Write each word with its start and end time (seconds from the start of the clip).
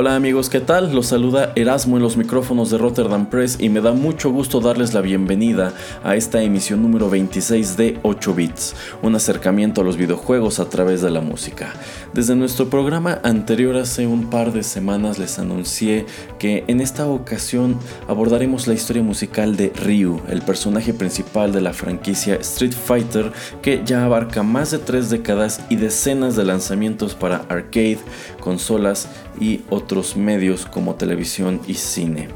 Hola 0.00 0.14
amigos, 0.14 0.48
¿qué 0.48 0.60
tal? 0.60 0.94
Los 0.94 1.06
saluda 1.06 1.50
Erasmo 1.56 1.96
en 1.96 2.04
los 2.04 2.16
micrófonos 2.16 2.70
de 2.70 2.78
Rotterdam 2.78 3.28
Press 3.28 3.56
y 3.58 3.68
me 3.68 3.80
da 3.80 3.90
mucho 3.90 4.30
gusto 4.30 4.60
darles 4.60 4.94
la 4.94 5.00
bienvenida 5.00 5.72
a 6.04 6.14
esta 6.14 6.40
emisión 6.40 6.82
número 6.82 7.10
26 7.10 7.76
de 7.76 7.98
8 8.04 8.32
bits, 8.32 8.76
un 9.02 9.16
acercamiento 9.16 9.80
a 9.80 9.84
los 9.84 9.96
videojuegos 9.96 10.60
a 10.60 10.68
través 10.70 11.02
de 11.02 11.10
la 11.10 11.20
música. 11.20 11.74
Desde 12.14 12.34
nuestro 12.34 12.70
programa 12.70 13.20
anterior 13.22 13.76
hace 13.76 14.06
un 14.06 14.30
par 14.30 14.52
de 14.52 14.62
semanas 14.62 15.18
les 15.18 15.38
anuncié 15.38 16.06
que 16.38 16.64
en 16.66 16.80
esta 16.80 17.06
ocasión 17.06 17.78
abordaremos 18.08 18.66
la 18.66 18.72
historia 18.72 19.02
musical 19.02 19.56
de 19.56 19.70
Ryu, 19.74 20.22
el 20.28 20.40
personaje 20.40 20.94
principal 20.94 21.52
de 21.52 21.60
la 21.60 21.74
franquicia 21.74 22.36
Street 22.36 22.72
Fighter 22.72 23.30
que 23.60 23.82
ya 23.84 24.06
abarca 24.06 24.42
más 24.42 24.70
de 24.70 24.78
tres 24.78 25.10
décadas 25.10 25.60
y 25.68 25.76
decenas 25.76 26.34
de 26.34 26.44
lanzamientos 26.44 27.14
para 27.14 27.44
arcade, 27.50 27.98
consolas 28.40 29.08
y 29.38 29.60
otros 29.68 30.16
medios 30.16 30.64
como 30.64 30.94
televisión 30.94 31.60
y 31.68 31.74
cine. 31.74 32.28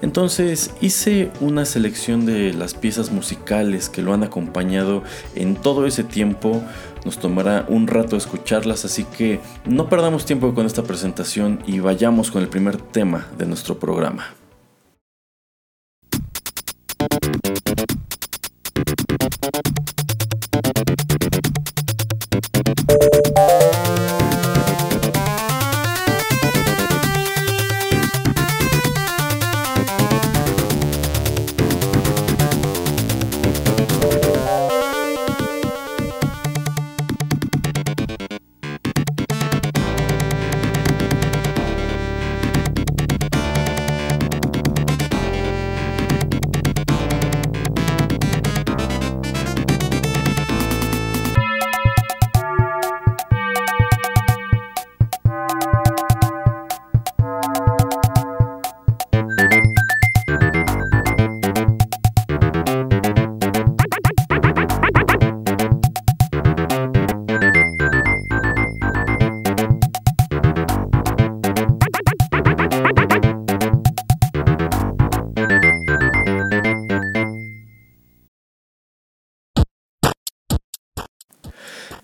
Entonces 0.00 0.70
hice 0.80 1.30
una 1.40 1.64
selección 1.64 2.24
de 2.24 2.52
las 2.52 2.74
piezas 2.74 3.10
musicales 3.10 3.88
que 3.88 4.02
lo 4.02 4.14
han 4.14 4.22
acompañado 4.22 5.02
en 5.34 5.56
todo 5.56 5.86
ese 5.86 6.04
tiempo. 6.04 6.62
Nos 7.04 7.18
tomará 7.18 7.64
un 7.68 7.86
rato 7.86 8.16
escucharlas, 8.16 8.84
así 8.84 9.04
que 9.04 9.40
no 9.64 9.88
perdamos 9.88 10.24
tiempo 10.24 10.54
con 10.54 10.66
esta 10.66 10.82
presentación 10.82 11.60
y 11.66 11.80
vayamos 11.80 12.30
con 12.30 12.42
el 12.42 12.48
primer 12.48 12.76
tema 12.76 13.26
de 13.38 13.46
nuestro 13.46 13.78
programa. 13.78 14.34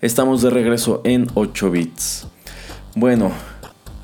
Estamos 0.05 0.43
de 0.43 0.51
regreso 0.51 1.01
en 1.03 1.25
8 1.33 1.71
bits. 1.71 2.27
Bueno, 2.93 3.31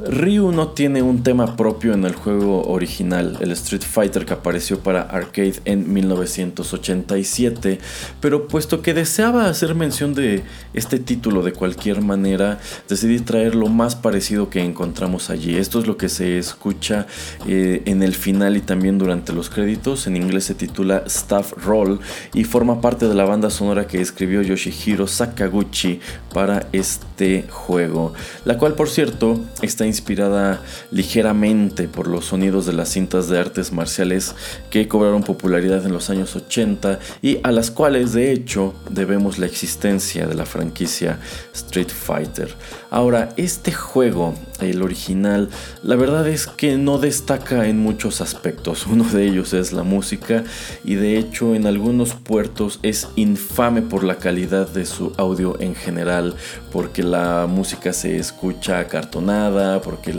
Ryu 0.09 0.51
no 0.51 0.69
tiene 0.69 1.01
un 1.01 1.21
tema 1.21 1.55
propio 1.55 1.93
en 1.93 2.05
el 2.05 2.15
juego 2.15 2.63
original, 2.63 3.37
el 3.39 3.51
Street 3.51 3.83
Fighter 3.83 4.25
que 4.25 4.33
apareció 4.33 4.79
para 4.79 5.01
arcade 5.01 5.55
en 5.65 5.93
1987, 5.93 7.79
pero 8.19 8.47
puesto 8.47 8.81
que 8.81 8.93
deseaba 8.93 9.47
hacer 9.47 9.75
mención 9.75 10.13
de 10.13 10.43
este 10.73 10.97
título 10.97 11.43
de 11.43 11.53
cualquier 11.53 12.01
manera, 12.01 12.59
decidí 12.89 13.19
traer 13.19 13.53
lo 13.53 13.67
más 13.67 13.95
parecido 13.95 14.49
que 14.49 14.61
encontramos 14.61 15.29
allí. 15.29 15.55
Esto 15.57 15.79
es 15.79 15.87
lo 15.87 15.97
que 15.97 16.09
se 16.09 16.39
escucha 16.39 17.05
eh, 17.47 17.83
en 17.85 18.01
el 18.01 18.15
final 18.15 18.57
y 18.57 18.61
también 18.61 18.97
durante 18.97 19.33
los 19.33 19.49
créditos. 19.49 20.07
En 20.07 20.17
inglés 20.17 20.45
se 20.45 20.55
titula 20.55 21.03
Staff 21.05 21.53
Roll 21.63 21.99
y 22.33 22.43
forma 22.43 22.81
parte 22.81 23.07
de 23.07 23.13
la 23.13 23.25
banda 23.25 23.49
sonora 23.49 23.85
que 23.85 24.01
escribió 24.01 24.41
Yoshihiro 24.41 25.05
Sakaguchi 25.05 25.99
para 26.33 26.67
este 26.71 27.45
juego, 27.49 28.13
la 28.45 28.57
cual 28.57 28.73
por 28.73 28.89
cierto 28.89 29.39
está 29.61 29.85
inspirada 29.91 30.61
ligeramente 30.89 31.87
por 31.87 32.07
los 32.07 32.25
sonidos 32.25 32.65
de 32.65 32.73
las 32.73 32.89
cintas 32.89 33.29
de 33.29 33.37
artes 33.37 33.71
marciales 33.71 34.35
que 34.69 34.87
cobraron 34.87 35.23
popularidad 35.23 35.85
en 35.85 35.93
los 35.93 36.09
años 36.09 36.35
80 36.35 36.99
y 37.21 37.39
a 37.43 37.51
las 37.51 37.69
cuales 37.69 38.13
de 38.13 38.31
hecho 38.31 38.73
debemos 38.89 39.37
la 39.37 39.45
existencia 39.45 40.25
de 40.25 40.35
la 40.35 40.45
franquicia 40.45 41.19
Street 41.53 41.89
Fighter. 41.89 42.55
Ahora, 42.93 43.29
este 43.37 43.71
juego, 43.71 44.35
el 44.59 44.81
original, 44.83 45.49
la 45.81 45.95
verdad 45.95 46.27
es 46.27 46.45
que 46.45 46.75
no 46.75 46.97
destaca 46.97 47.65
en 47.67 47.79
muchos 47.79 48.19
aspectos. 48.19 48.85
Uno 48.91 49.05
de 49.05 49.23
ellos 49.23 49.53
es 49.53 49.71
la 49.71 49.83
música 49.83 50.43
y 50.83 50.95
de 50.95 51.17
hecho 51.17 51.55
en 51.55 51.67
algunos 51.67 52.15
puertos 52.15 52.79
es 52.83 53.07
infame 53.15 53.81
por 53.81 54.03
la 54.03 54.17
calidad 54.17 54.67
de 54.67 54.85
su 54.85 55.13
audio 55.15 55.55
en 55.61 55.73
general, 55.73 56.35
porque 56.73 57.01
la 57.01 57.47
música 57.47 57.93
se 57.93 58.17
escucha 58.17 58.79
acartonada, 58.79 59.81
porque 59.81 60.13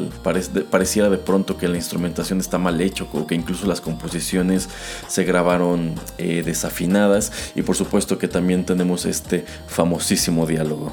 pareciera 0.70 1.10
de 1.10 1.18
pronto 1.18 1.58
que 1.58 1.68
la 1.68 1.76
instrumentación 1.76 2.40
está 2.40 2.56
mal 2.56 2.80
hecho, 2.80 3.06
o 3.12 3.26
que 3.26 3.34
incluso 3.34 3.66
las 3.66 3.82
composiciones 3.82 4.70
se 5.08 5.24
grabaron 5.24 5.94
eh, 6.16 6.42
desafinadas 6.42 7.32
y 7.54 7.60
por 7.60 7.76
supuesto 7.76 8.16
que 8.16 8.28
también 8.28 8.64
tenemos 8.64 9.04
este 9.04 9.44
famosísimo 9.66 10.46
diálogo. 10.46 10.90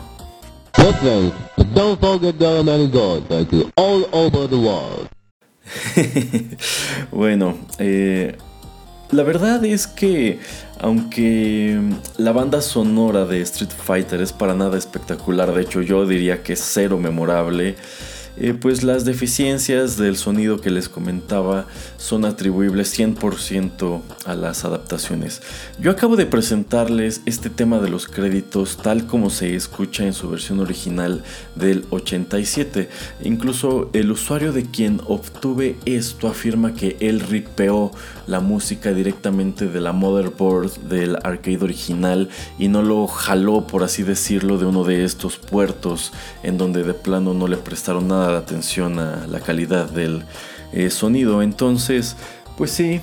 bueno, 7.11 7.57
eh, 7.77 8.35
la 9.11 9.23
verdad 9.23 9.63
es 9.65 9.87
que 9.87 10.39
aunque 10.79 11.79
la 12.17 12.31
banda 12.31 12.61
sonora 12.61 13.25
de 13.25 13.41
Street 13.41 13.71
Fighter 13.71 14.21
es 14.21 14.33
para 14.33 14.53
nada 14.55 14.77
espectacular, 14.77 15.53
de 15.53 15.61
hecho 15.61 15.81
yo 15.81 16.05
diría 16.05 16.41
que 16.41 16.53
es 16.53 16.61
cero 16.61 16.97
memorable, 16.97 17.75
eh, 18.39 18.53
pues 18.53 18.83
las 18.83 19.05
deficiencias 19.05 19.97
del 19.97 20.15
sonido 20.17 20.61
que 20.61 20.69
les 20.69 20.89
comentaba 20.89 21.67
son 21.97 22.25
atribuibles 22.25 22.97
100% 22.97 24.01
a 24.25 24.35
las 24.35 24.65
adaptaciones. 24.65 25.41
Yo 25.79 25.91
acabo 25.91 26.15
de 26.15 26.25
presentarles 26.25 27.21
este 27.25 27.49
tema 27.49 27.79
de 27.79 27.89
los 27.89 28.07
créditos 28.07 28.77
tal 28.77 29.05
como 29.07 29.29
se 29.29 29.55
escucha 29.55 30.05
en 30.05 30.13
su 30.13 30.29
versión 30.29 30.59
original 30.59 31.23
del 31.55 31.85
87. 31.89 32.89
Incluso 33.23 33.89
el 33.93 34.11
usuario 34.11 34.53
de 34.53 34.63
quien 34.63 35.01
obtuve 35.05 35.75
esto 35.85 36.27
afirma 36.27 36.73
que 36.73 36.97
él 36.99 37.19
ripeó 37.19 37.91
la 38.29 38.39
música 38.39 38.93
directamente 38.93 39.65
de 39.65 39.81
la 39.81 39.91
motherboard 39.91 40.77
del 40.81 41.15
arcade 41.23 41.63
original 41.63 42.29
y 42.59 42.67
no 42.67 42.83
lo 42.83 43.07
jaló, 43.07 43.65
por 43.65 43.83
así 43.83 44.03
decirlo, 44.03 44.59
de 44.59 44.65
uno 44.65 44.83
de 44.83 45.03
estos 45.03 45.37
puertos 45.37 46.13
en 46.43 46.59
donde 46.59 46.83
de 46.83 46.93
plano 46.93 47.33
no 47.33 47.47
le 47.47 47.57
prestaron 47.57 48.07
nada 48.07 48.37
atención 48.37 48.99
a 48.99 49.25
la 49.25 49.39
calidad 49.39 49.89
del 49.89 50.23
eh, 50.73 50.91
sonido. 50.91 51.41
Entonces, 51.41 52.15
pues 52.55 52.69
sí, 52.69 53.01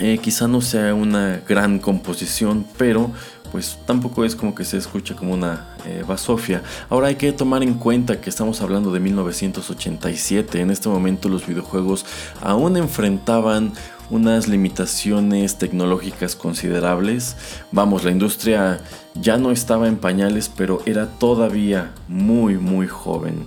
eh, 0.00 0.18
quizá 0.18 0.46
no 0.46 0.60
sea 0.60 0.94
una 0.94 1.40
gran 1.48 1.78
composición, 1.78 2.66
pero 2.76 3.10
pues 3.50 3.78
tampoco 3.86 4.24
es 4.24 4.36
como 4.36 4.54
que 4.54 4.64
se 4.64 4.76
escucha 4.76 5.14
como 5.14 5.32
una 5.32 5.68
eh, 5.86 6.04
basofia. 6.06 6.62
Ahora 6.90 7.08
hay 7.08 7.14
que 7.14 7.32
tomar 7.32 7.62
en 7.62 7.74
cuenta 7.74 8.20
que 8.20 8.28
estamos 8.28 8.60
hablando 8.60 8.92
de 8.92 9.00
1987. 9.00 10.60
En 10.60 10.70
este 10.70 10.90
momento 10.90 11.30
los 11.30 11.46
videojuegos 11.46 12.04
aún 12.42 12.76
enfrentaban 12.76 13.72
unas 14.10 14.48
limitaciones 14.48 15.58
tecnológicas 15.58 16.36
considerables. 16.36 17.36
Vamos, 17.72 18.04
la 18.04 18.10
industria 18.10 18.80
ya 19.14 19.36
no 19.38 19.50
estaba 19.50 19.88
en 19.88 19.96
pañales, 19.96 20.50
pero 20.54 20.82
era 20.86 21.06
todavía 21.06 21.92
muy, 22.08 22.58
muy 22.58 22.86
joven. 22.86 23.46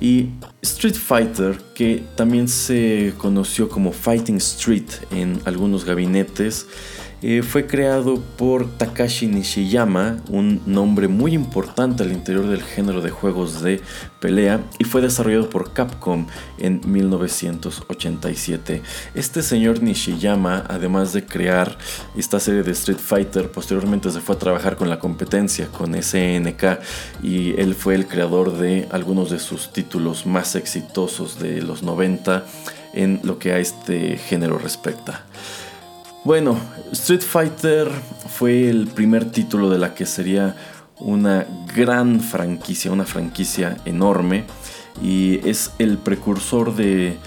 Y 0.00 0.30
Street 0.60 0.96
Fighter, 0.96 1.58
que 1.74 2.04
también 2.16 2.48
se 2.48 3.14
conoció 3.18 3.68
como 3.68 3.92
Fighting 3.92 4.36
Street 4.36 4.90
en 5.10 5.40
algunos 5.44 5.84
gabinetes, 5.84 6.66
eh, 7.26 7.42
fue 7.42 7.66
creado 7.66 8.20
por 8.36 8.68
Takashi 8.76 9.26
Nishiyama, 9.28 10.18
un 10.28 10.60
nombre 10.66 11.08
muy 11.08 11.32
importante 11.32 12.02
al 12.02 12.12
interior 12.12 12.46
del 12.46 12.62
género 12.62 13.00
de 13.00 13.08
juegos 13.08 13.62
de 13.62 13.80
pelea, 14.20 14.60
y 14.78 14.84
fue 14.84 15.00
desarrollado 15.00 15.48
por 15.48 15.72
Capcom 15.72 16.26
en 16.58 16.82
1987. 16.84 18.82
Este 19.14 19.42
señor 19.42 19.82
Nishiyama, 19.82 20.66
además 20.68 21.14
de 21.14 21.24
crear 21.24 21.78
esta 22.14 22.38
serie 22.38 22.62
de 22.62 22.72
Street 22.72 22.98
Fighter, 22.98 23.50
posteriormente 23.50 24.10
se 24.10 24.20
fue 24.20 24.36
a 24.36 24.38
trabajar 24.38 24.76
con 24.76 24.90
la 24.90 24.98
competencia, 24.98 25.68
con 25.68 25.94
SNK, 25.94 26.78
y 27.22 27.58
él 27.58 27.74
fue 27.74 27.94
el 27.94 28.06
creador 28.06 28.58
de 28.58 28.86
algunos 28.90 29.30
de 29.30 29.38
sus 29.38 29.72
títulos 29.72 30.26
más 30.26 30.56
exitosos 30.56 31.38
de 31.38 31.62
los 31.62 31.82
90 31.82 32.44
en 32.92 33.20
lo 33.22 33.38
que 33.38 33.52
a 33.52 33.60
este 33.60 34.18
género 34.18 34.58
respecta. 34.58 35.24
Bueno, 36.24 36.58
Street 36.92 37.20
Fighter 37.20 37.90
fue 38.30 38.70
el 38.70 38.86
primer 38.86 39.30
título 39.30 39.68
de 39.68 39.78
la 39.78 39.92
que 39.92 40.06
sería 40.06 40.56
una 40.98 41.46
gran 41.76 42.18
franquicia, 42.20 42.90
una 42.90 43.04
franquicia 43.04 43.76
enorme 43.84 44.46
y 45.02 45.46
es 45.46 45.72
el 45.78 45.98
precursor 45.98 46.74
de 46.76 47.18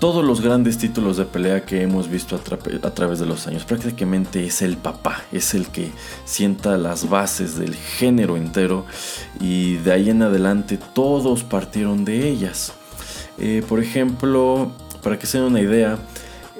todos 0.00 0.24
los 0.24 0.40
grandes 0.40 0.78
títulos 0.78 1.16
de 1.16 1.26
pelea 1.26 1.64
que 1.64 1.82
hemos 1.82 2.08
visto 2.08 2.34
a, 2.34 2.90
través 2.90 3.20
de 3.20 3.26
los 3.26 3.46
años. 3.46 3.64
Prácticamente 3.64 4.44
es 4.44 4.62
el 4.62 4.76
papá, 4.76 5.22
es 5.30 5.54
el 5.54 5.68
que 5.68 5.92
sienta 6.24 6.76
las 6.76 7.08
bases 7.08 7.56
del 7.56 7.76
género 7.76 8.36
entero 8.36 8.84
y 9.38 9.76
de 9.76 9.92
ahí 9.92 10.10
en 10.10 10.22
adelante 10.22 10.76
todos 10.92 11.44
partieron 11.44 12.04
de 12.04 12.28
ellas. 12.28 12.72
Eh, 13.38 13.62
por 13.68 13.78
ejemplo, 13.78 14.72
para 15.04 15.20
que 15.20 15.26
se 15.26 15.38
den 15.38 15.46
una 15.46 15.60
idea, 15.60 16.00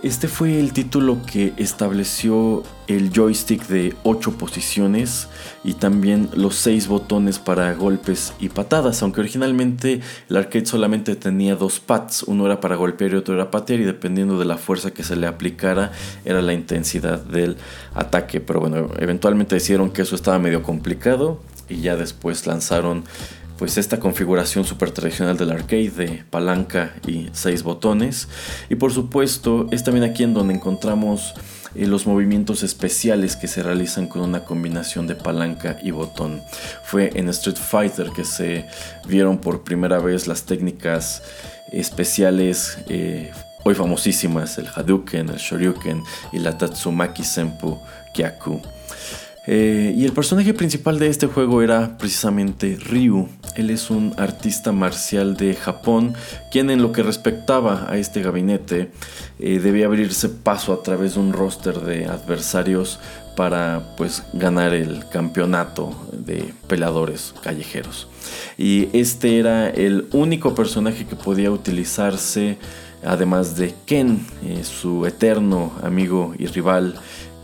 este 0.02 0.29
fue 0.29 0.58
el 0.58 0.73
título 0.73 1.19
que 1.31 1.52
estableció 1.58 2.62
el 2.87 3.12
joystick 3.12 3.67
de 3.67 3.94
8 4.02 4.38
posiciones 4.38 5.29
y 5.62 5.75
también 5.75 6.31
los 6.35 6.56
6 6.56 6.88
botones 6.88 7.38
para 7.38 7.75
golpes 7.75 8.32
y 8.41 8.49
patadas, 8.49 9.02
aunque 9.02 9.20
originalmente 9.20 10.00
el 10.29 10.37
arcade 10.37 10.64
solamente 10.64 11.17
tenía 11.17 11.55
dos 11.55 11.81
pads, 11.81 12.23
uno 12.23 12.47
era 12.47 12.61
para 12.61 12.76
golpear 12.76 13.12
y 13.12 13.17
otro 13.17 13.35
era 13.35 13.50
patear 13.50 13.81
y 13.81 13.85
dependiendo 13.85 14.38
de 14.38 14.47
la 14.47 14.56
fuerza 14.56 14.91
que 14.91 15.05
se 15.05 15.17
le 15.17 15.26
aplicara 15.26 15.93
era 16.25 16.41
la 16.41 16.55
intensidad 16.55 17.23
del 17.23 17.56
ataque, 17.94 18.41
pero 18.41 18.61
bueno, 18.61 18.88
eventualmente 18.99 19.56
decidieron 19.56 19.91
que 19.91 20.02
eso 20.02 20.14
estaba 20.14 20.38
medio 20.38 20.62
complicado 20.62 21.41
y 21.69 21.82
ya 21.82 21.97
después 21.97 22.47
lanzaron 22.47 23.05
pues 23.60 23.76
esta 23.76 24.00
configuración 24.00 24.64
super 24.64 24.90
tradicional 24.90 25.36
del 25.36 25.50
arcade 25.50 25.90
de 25.90 26.24
palanca 26.30 26.94
y 27.06 27.28
seis 27.32 27.62
botones. 27.62 28.26
Y 28.70 28.76
por 28.76 28.90
supuesto 28.90 29.66
es 29.70 29.84
también 29.84 30.04
aquí 30.04 30.22
en 30.22 30.32
donde 30.32 30.54
encontramos 30.54 31.34
eh, 31.74 31.86
los 31.86 32.06
movimientos 32.06 32.62
especiales 32.62 33.36
que 33.36 33.48
se 33.48 33.62
realizan 33.62 34.06
con 34.06 34.22
una 34.22 34.46
combinación 34.46 35.06
de 35.06 35.14
palanca 35.14 35.76
y 35.82 35.90
botón. 35.90 36.40
Fue 36.84 37.10
en 37.14 37.28
Street 37.28 37.58
Fighter 37.58 38.08
que 38.16 38.24
se 38.24 38.64
vieron 39.06 39.36
por 39.36 39.62
primera 39.62 39.98
vez 39.98 40.26
las 40.26 40.44
técnicas 40.44 41.22
especiales 41.70 42.78
eh, 42.88 43.30
hoy 43.64 43.74
famosísimas, 43.74 44.56
el 44.56 44.68
Hadouken, 44.74 45.28
el 45.28 45.36
Shoryuken 45.36 46.02
y 46.32 46.38
la 46.38 46.56
Tatsumaki 46.56 47.24
Senpu 47.24 47.78
Kyaku. 48.14 48.62
Eh, 49.52 49.97
y 49.97 50.05
el 50.05 50.12
personaje 50.12 50.55
principal 50.55 51.00
de 51.00 51.08
este 51.08 51.26
juego 51.26 51.61
era 51.61 51.99
precisamente 51.99 52.76
Ryu. 52.76 53.29
Él 53.56 53.70
es 53.70 53.91
un 53.91 54.14
artista 54.17 54.70
marcial 54.70 55.37
de 55.37 55.55
Japón, 55.55 56.14
quien 56.52 56.70
en 56.70 56.81
lo 56.81 56.93
que 56.93 57.02
respectaba 57.02 57.91
a 57.91 57.97
este 57.97 58.23
gabinete 58.23 58.93
eh, 59.41 59.58
debía 59.58 59.87
abrirse 59.87 60.29
paso 60.29 60.73
a 60.73 60.85
través 60.85 61.14
de 61.14 61.20
un 61.20 61.32
roster 61.32 61.81
de 61.81 62.06
adversarios 62.06 63.00
para 63.35 63.97
pues 63.97 64.23
ganar 64.35 64.73
el 64.73 65.08
campeonato 65.08 65.97
de 66.12 66.55
peleadores 66.69 67.35
callejeros. 67.43 68.06
Y 68.56 68.88
este 68.97 69.41
era 69.41 69.69
el 69.69 70.06
único 70.12 70.55
personaje 70.55 71.06
que 71.06 71.17
podía 71.17 71.50
utilizarse 71.50 72.56
además 73.05 73.56
de 73.56 73.75
Ken, 73.87 74.25
eh, 74.44 74.62
su 74.64 75.06
eterno 75.06 75.73
amigo 75.82 76.35
y 76.38 76.47
rival 76.47 76.94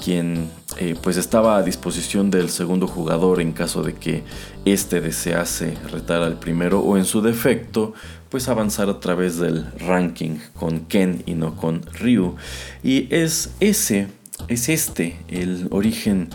quien 0.02 0.50
eh, 0.78 0.94
pues 1.00 1.16
estaba 1.16 1.56
a 1.56 1.62
disposición 1.62 2.31
del 2.31 2.50
segundo 2.50 2.87
jugador 2.87 3.40
en 3.40 3.52
caso 3.52 3.82
de 3.82 3.94
que 3.94 4.22
éste 4.64 5.00
desease 5.00 5.76
retar 5.90 6.22
al 6.22 6.38
primero 6.38 6.81
o 6.81 6.96
en 6.96 7.04
su 7.04 7.22
defecto 7.22 7.94
pues 8.28 8.48
avanzar 8.48 8.90
a 8.90 9.00
través 9.00 9.38
del 9.38 9.66
ranking 9.78 10.38
con 10.54 10.81
Ken 10.81 11.22
y 11.26 11.34
no 11.34 11.56
con 11.56 11.82
Ryu. 11.94 12.37
Y 12.82 13.08
es 13.14 13.50
ese 13.60 14.08
es 14.48 14.69
este 14.69 15.16
el 15.28 15.69
origen 15.70 16.28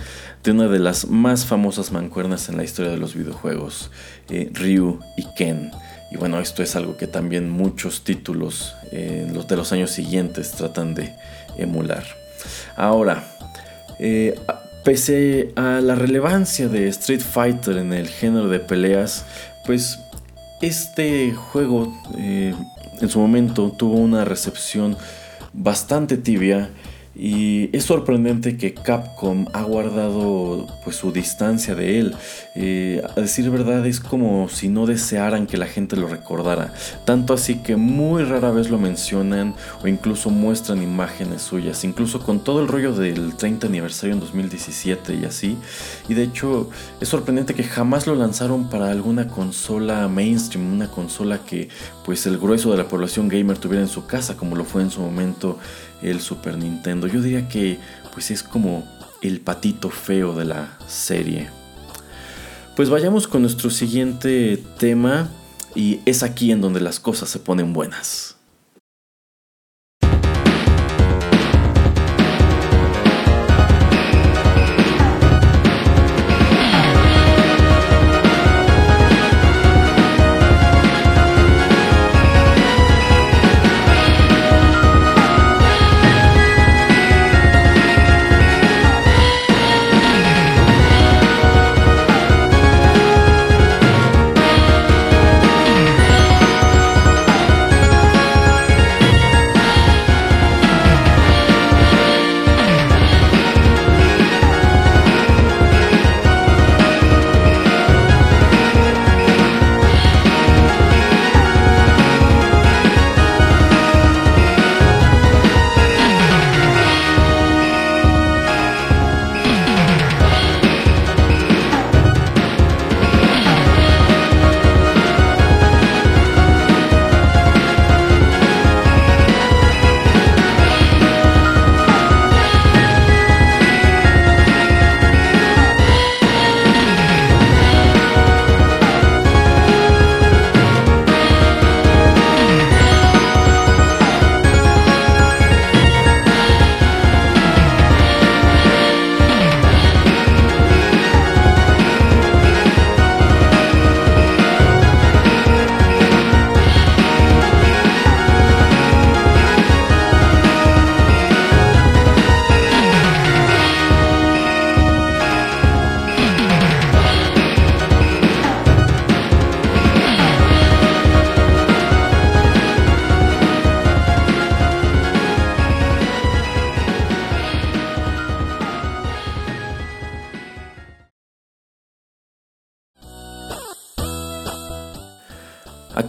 de 0.43 0.51
una 0.51 0.67
de 0.67 0.79
las 0.79 1.07
más 1.07 1.45
famosas 1.45 1.91
mancuernas 1.91 2.49
en 2.49 2.57
la 2.57 2.63
historia 2.63 2.91
de 2.91 2.97
los 2.97 3.13
videojuegos 3.13 3.91
eh, 4.29 4.49
Ryu 4.53 4.99
y 5.17 5.25
Ken. 5.35 5.71
Y 6.11 6.17
bueno 6.17 6.39
esto 6.39 6.63
es 6.63 6.75
algo 6.75 6.97
que 6.97 7.07
también 7.07 7.49
muchos 7.49 8.03
títulos 8.03 8.73
eh, 8.91 9.29
los 9.31 9.47
de 9.47 9.55
los 9.55 9.71
años 9.71 9.91
siguientes 9.91 10.51
tratan 10.51 10.95
de 10.95 11.13
emular. 11.57 12.03
Ahora 12.75 13.30
eh, 14.01 14.35
pese 14.83 15.51
a 15.55 15.79
la 15.79 15.95
relevancia 15.95 16.67
de 16.67 16.87
Street 16.87 17.21
Fighter 17.21 17.77
en 17.77 17.93
el 17.93 18.07
género 18.07 18.49
de 18.49 18.59
peleas, 18.59 19.25
pues 19.65 19.99
este 20.61 21.31
juego 21.31 21.93
eh, 22.17 22.53
en 22.99 23.09
su 23.09 23.19
momento 23.19 23.71
tuvo 23.71 23.97
una 23.97 24.25
recepción 24.25 24.97
bastante 25.53 26.17
tibia 26.17 26.69
y 27.13 27.75
es 27.75 27.83
sorprendente 27.83 28.55
que 28.55 28.73
Capcom 28.73 29.45
ha 29.51 29.63
guardado 29.63 30.65
pues 30.83 30.95
su 30.95 31.11
distancia 31.11 31.75
de 31.75 31.99
él. 31.99 32.15
Eh, 32.55 33.01
a 33.17 33.19
decir 33.19 33.49
verdad 33.49 33.85
es 33.85 33.99
como 33.99 34.47
si 34.47 34.69
no 34.69 34.85
desearan 34.85 35.45
que 35.45 35.57
la 35.57 35.65
gente 35.65 35.97
lo 35.97 36.07
recordara. 36.07 36.73
Tanto 37.05 37.33
así 37.33 37.55
que 37.55 37.75
muy 37.75 38.23
rara 38.23 38.51
vez 38.51 38.69
lo 38.69 38.77
mencionan 38.77 39.55
o 39.83 39.87
incluso 39.87 40.29
muestran 40.29 40.81
imágenes 40.81 41.41
suyas. 41.41 41.83
Incluso 41.83 42.21
con 42.21 42.43
todo 42.43 42.61
el 42.61 42.69
rollo 42.69 42.93
del 42.93 43.35
30 43.35 43.67
aniversario 43.67 44.13
en 44.13 44.21
2017 44.21 45.15
y 45.15 45.25
así. 45.25 45.57
Y 46.07 46.13
de 46.13 46.23
hecho 46.23 46.69
es 47.01 47.09
sorprendente 47.09 47.53
que 47.53 47.63
jamás 47.63 48.07
lo 48.07 48.15
lanzaron 48.15 48.69
para 48.69 48.89
alguna 48.89 49.27
consola 49.27 50.07
mainstream. 50.07 50.73
Una 50.73 50.87
consola 50.87 51.39
que 51.39 51.67
pues 52.05 52.25
el 52.25 52.37
grueso 52.37 52.71
de 52.71 52.77
la 52.77 52.87
población 52.87 53.27
gamer 53.27 53.57
tuviera 53.57 53.83
en 53.83 53.89
su 53.89 54.05
casa 54.05 54.37
como 54.37 54.55
lo 54.55 54.63
fue 54.63 54.81
en 54.81 54.91
su 54.91 55.01
momento 55.01 55.59
el 56.01 56.21
Super 56.21 56.57
Nintendo. 56.57 57.07
Yo 57.07 57.21
diría 57.21 57.47
que 57.47 57.79
pues 58.13 58.31
es 58.31 58.43
como 58.43 58.87
el 59.21 59.39
patito 59.39 59.89
feo 59.89 60.33
de 60.33 60.45
la 60.45 60.77
serie. 60.87 61.49
Pues 62.75 62.89
vayamos 62.89 63.27
con 63.27 63.41
nuestro 63.41 63.69
siguiente 63.69 64.61
tema 64.77 65.29
y 65.75 65.99
es 66.05 66.23
aquí 66.23 66.51
en 66.51 66.61
donde 66.61 66.81
las 66.81 66.99
cosas 66.99 67.29
se 67.29 67.39
ponen 67.39 67.73
buenas. 67.73 68.37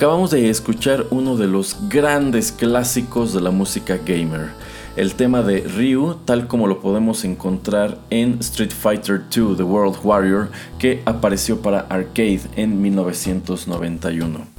Acabamos 0.02 0.32
de 0.32 0.50
escuchar 0.50 1.06
uno 1.10 1.36
de 1.36 1.46
los 1.46 1.76
grandes 1.88 2.50
clásicos 2.50 3.32
de 3.32 3.40
la 3.40 3.52
música 3.52 4.00
gamer, 4.04 4.48
el 4.96 5.14
tema 5.14 5.42
de 5.42 5.60
Ryu 5.60 6.16
tal 6.24 6.46
como 6.46 6.66
lo 6.66 6.80
podemos 6.80 7.24
encontrar 7.24 7.98
en 8.10 8.38
Street 8.40 8.72
Fighter 8.72 9.22
II 9.34 9.54
The 9.56 9.62
World 9.62 9.98
Warrior 10.02 10.50
que 10.78 11.02
apareció 11.06 11.62
para 11.62 11.80
arcade 11.88 12.42
en 12.56 12.82
1991. 12.82 14.52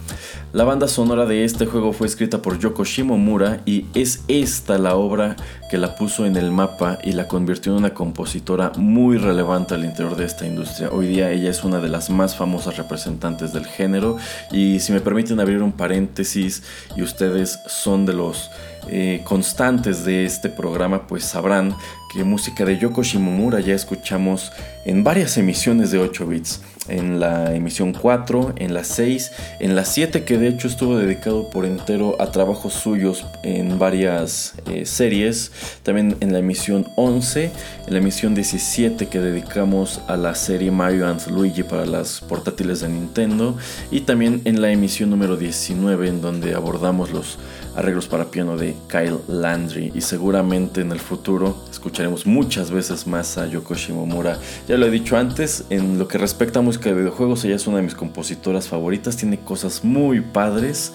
La 0.54 0.64
banda 0.66 0.88
sonora 0.88 1.26
de 1.26 1.46
este 1.46 1.66
juego 1.66 1.94
fue 1.94 2.06
escrita 2.06 2.42
por 2.42 2.60
Yoko 2.60 2.84
Shimomura 2.84 3.62
y 3.66 3.88
es 3.96 4.24
esta 4.28 4.78
la 4.78 4.96
obra 4.96 5.36
que 5.72 5.80
la 5.80 5.96
puso 5.96 6.28
en 6.28 6.36
el 6.36 6.52
mapa 6.52 7.00
y 7.04 7.14
la 7.14 7.28
convirtió 7.28 7.72
en 7.72 7.80
una 7.80 7.96
compositora 7.96 8.72
muy 8.76 9.18
relevante 9.18 9.74
al 9.74 9.84
interior 9.84 10.16
de 10.16 10.26
esta 10.26 10.46
industria. 10.46 10.92
Hoy 10.92 11.08
día 11.08 11.32
ella 11.32 11.50
es 11.50 11.64
una 11.64 11.80
de 11.80 11.90
las 11.90 12.12
más 12.12 12.36
famosas 12.36 12.78
representantes 12.78 13.52
del 13.52 13.66
género 13.66 14.18
y 14.52 14.80
si 14.80 14.94
me 14.94 15.02
permiten 15.02 15.40
abrir 15.40 15.64
un 15.64 15.72
paréntesis 15.72 16.62
y 16.96 17.02
ustedes 17.02 17.60
son 17.66 18.06
de 18.06 18.14
los 18.14 18.52
eh, 18.90 19.22
constantes 19.24 20.06
de 20.06 20.26
este 20.26 20.50
programa 20.50 21.08
pues 21.08 21.24
sabrán 21.24 21.76
que 22.14 22.24
música 22.24 22.66
de 22.66 22.78
Yoko 22.78 23.04
Shimomura 23.04 23.60
ya 23.60 23.74
escuchamos 23.74 24.52
en 24.86 25.04
varias 25.04 25.38
emisiones 25.38 25.92
de 25.92 26.00
8 26.00 26.28
bits 26.28 26.62
en 26.88 27.20
la 27.20 27.56
emisión 27.56 27.94
4, 27.94 28.54
en 28.58 28.74
la 28.74 28.84
6, 28.84 29.32
en 29.60 29.76
la 29.76 29.86
7 29.86 30.24
que 30.24 30.38
de 30.38 30.48
hecho 30.48 30.68
estuvo 30.68 30.98
dedicado 30.98 31.50
por 31.50 31.66
entero 31.66 32.16
a 32.20 32.32
trabajos 32.32 32.74
suyos 32.74 33.26
en 33.44 33.80
varias 33.80 34.56
eh, 34.70 34.86
series, 34.86 35.52
también 35.84 36.18
en 36.20 36.34
la 36.34 36.40
emisión 36.40 36.88
11, 36.96 37.52
en 37.88 37.94
la 37.94 38.00
emisión 38.00 38.36
17 38.36 39.08
que 39.08 39.20
dedicamos 39.20 40.02
a 40.08 40.18
la 40.18 40.36
serie 40.36 40.72
Mario 40.72 41.08
and 41.08 41.26
Luigi 41.30 41.64
para 41.64 41.86
las 41.86 42.22
portátiles 42.22 42.82
de 42.82 42.90
Nintendo. 42.90 43.58
Y 43.92 44.02
también 44.02 44.42
en 44.46 44.62
la 44.62 44.72
emisión 44.72 45.10
número 45.10 45.38
19 45.38 46.08
en 46.08 46.22
donde 46.22 46.54
abordamos 46.54 47.12
los 47.12 47.38
arreglos 47.76 48.08
para 48.08 48.26
piano 48.26 48.58
de 48.58 48.76
Kyle 48.88 49.20
Landry. 49.28 49.92
Y 49.96 50.02
seguramente 50.02 50.82
en 50.82 50.92
el 50.92 51.00
futuro 51.00 51.64
escucharemos 51.72 52.26
muchas 52.26 52.72
veces 52.72 53.08
más 53.08 53.38
a 53.38 53.48
Yoko 53.48 53.76
Shimomura. 53.76 54.38
Ya 54.68 54.78
lo 54.78 54.86
he 54.86 54.92
dicho 54.92 55.18
antes, 55.18 55.66
en 55.70 55.98
lo 55.98 56.08
que 56.08 56.18
respecta 56.18 56.60
a 56.60 56.62
música 56.74 56.90
de 56.90 56.96
videojuegos, 57.02 57.46
ella 57.46 57.58
es 57.58 57.68
una 57.68 57.78
de 57.78 57.84
mis 57.84 57.94
compositoras 57.94 58.68
favoritas, 58.68 59.16
tiene 59.16 59.38
cosas 59.38 59.84
muy 59.84 60.22
padres 60.22 60.92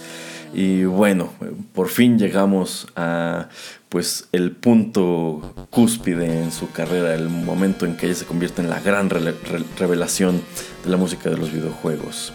y 0.52 0.82
bueno, 0.82 1.30
por 1.72 1.86
fin 1.86 2.18
llegamos 2.18 2.88
a 2.96 3.48
pues 3.88 4.26
el 4.32 4.50
punto 4.50 5.68
cúspide 5.70 6.42
en 6.42 6.50
su 6.50 6.72
carrera, 6.72 7.14
el 7.14 7.28
momento 7.28 7.86
en 7.86 7.96
que 7.96 8.06
ella 8.06 8.16
se 8.16 8.24
convierte 8.24 8.60
en 8.60 8.70
la 8.70 8.80
gran 8.80 9.08
revelación 9.08 10.42
de 10.82 10.90
la 10.90 10.96
música 10.96 11.30
de 11.30 11.36
los 11.36 11.52
videojuegos. 11.52 12.32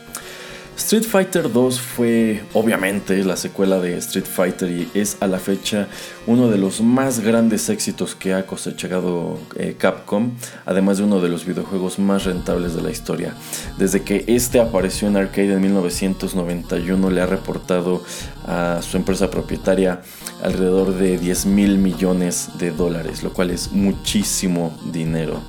Street 0.75 1.03
Fighter 1.03 1.51
2 1.51 1.79
fue 1.79 2.43
obviamente 2.53 3.23
la 3.23 3.37
secuela 3.37 3.79
de 3.79 3.95
Street 3.97 4.25
Fighter 4.25 4.71
y 4.71 4.89
es 4.95 5.17
a 5.19 5.27
la 5.27 5.37
fecha 5.37 5.87
uno 6.25 6.49
de 6.49 6.57
los 6.57 6.81
más 6.81 7.19
grandes 7.19 7.69
éxitos 7.69 8.15
que 8.15 8.33
ha 8.33 8.47
cosechado 8.47 9.37
eh, 9.55 9.75
Capcom, 9.77 10.31
además 10.65 10.97
de 10.97 11.03
uno 11.03 11.21
de 11.21 11.29
los 11.29 11.45
videojuegos 11.45 11.99
más 11.99 12.23
rentables 12.25 12.73
de 12.75 12.81
la 12.81 12.89
historia. 12.89 13.35
Desde 13.77 14.01
que 14.01 14.25
este 14.27 14.59
apareció 14.59 15.07
en 15.07 15.17
arcade 15.17 15.53
en 15.53 15.61
1991 15.61 17.09
le 17.11 17.21
ha 17.21 17.27
reportado 17.27 18.03
a 18.47 18.79
su 18.81 18.97
empresa 18.97 19.29
propietaria 19.29 20.01
alrededor 20.41 20.95
de 20.95 21.19
10 21.19 21.45
mil 21.45 21.77
millones 21.77 22.49
de 22.57 22.71
dólares, 22.71 23.21
lo 23.21 23.31
cual 23.31 23.51
es 23.51 23.71
muchísimo 23.71 24.75
dinero. 24.91 25.39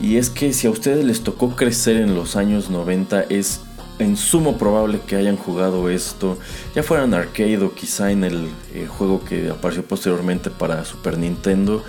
Y 0.00 0.16
es 0.16 0.30
que 0.30 0.52
si 0.52 0.66
a 0.66 0.70
ustedes 0.70 1.04
les 1.04 1.22
tocó 1.22 1.56
crecer 1.56 1.96
en 1.96 2.14
los 2.14 2.36
años 2.36 2.70
90 2.70 3.24
es 3.28 3.60
en 4.00 4.16
sumo 4.16 4.58
probable 4.58 5.00
que 5.06 5.16
hayan 5.16 5.36
jugado 5.36 5.88
esto, 5.90 6.38
ya 6.74 6.82
fuera 6.82 7.04
en 7.04 7.14
arcade 7.14 7.58
o 7.58 7.74
quizá 7.74 8.10
en 8.10 8.24
el 8.24 8.48
eh, 8.74 8.86
juego 8.86 9.24
que 9.24 9.50
apareció 9.50 9.84
posteriormente 9.84 10.50
para 10.50 10.84
Super 10.84 11.18
Nintendo. 11.18 11.84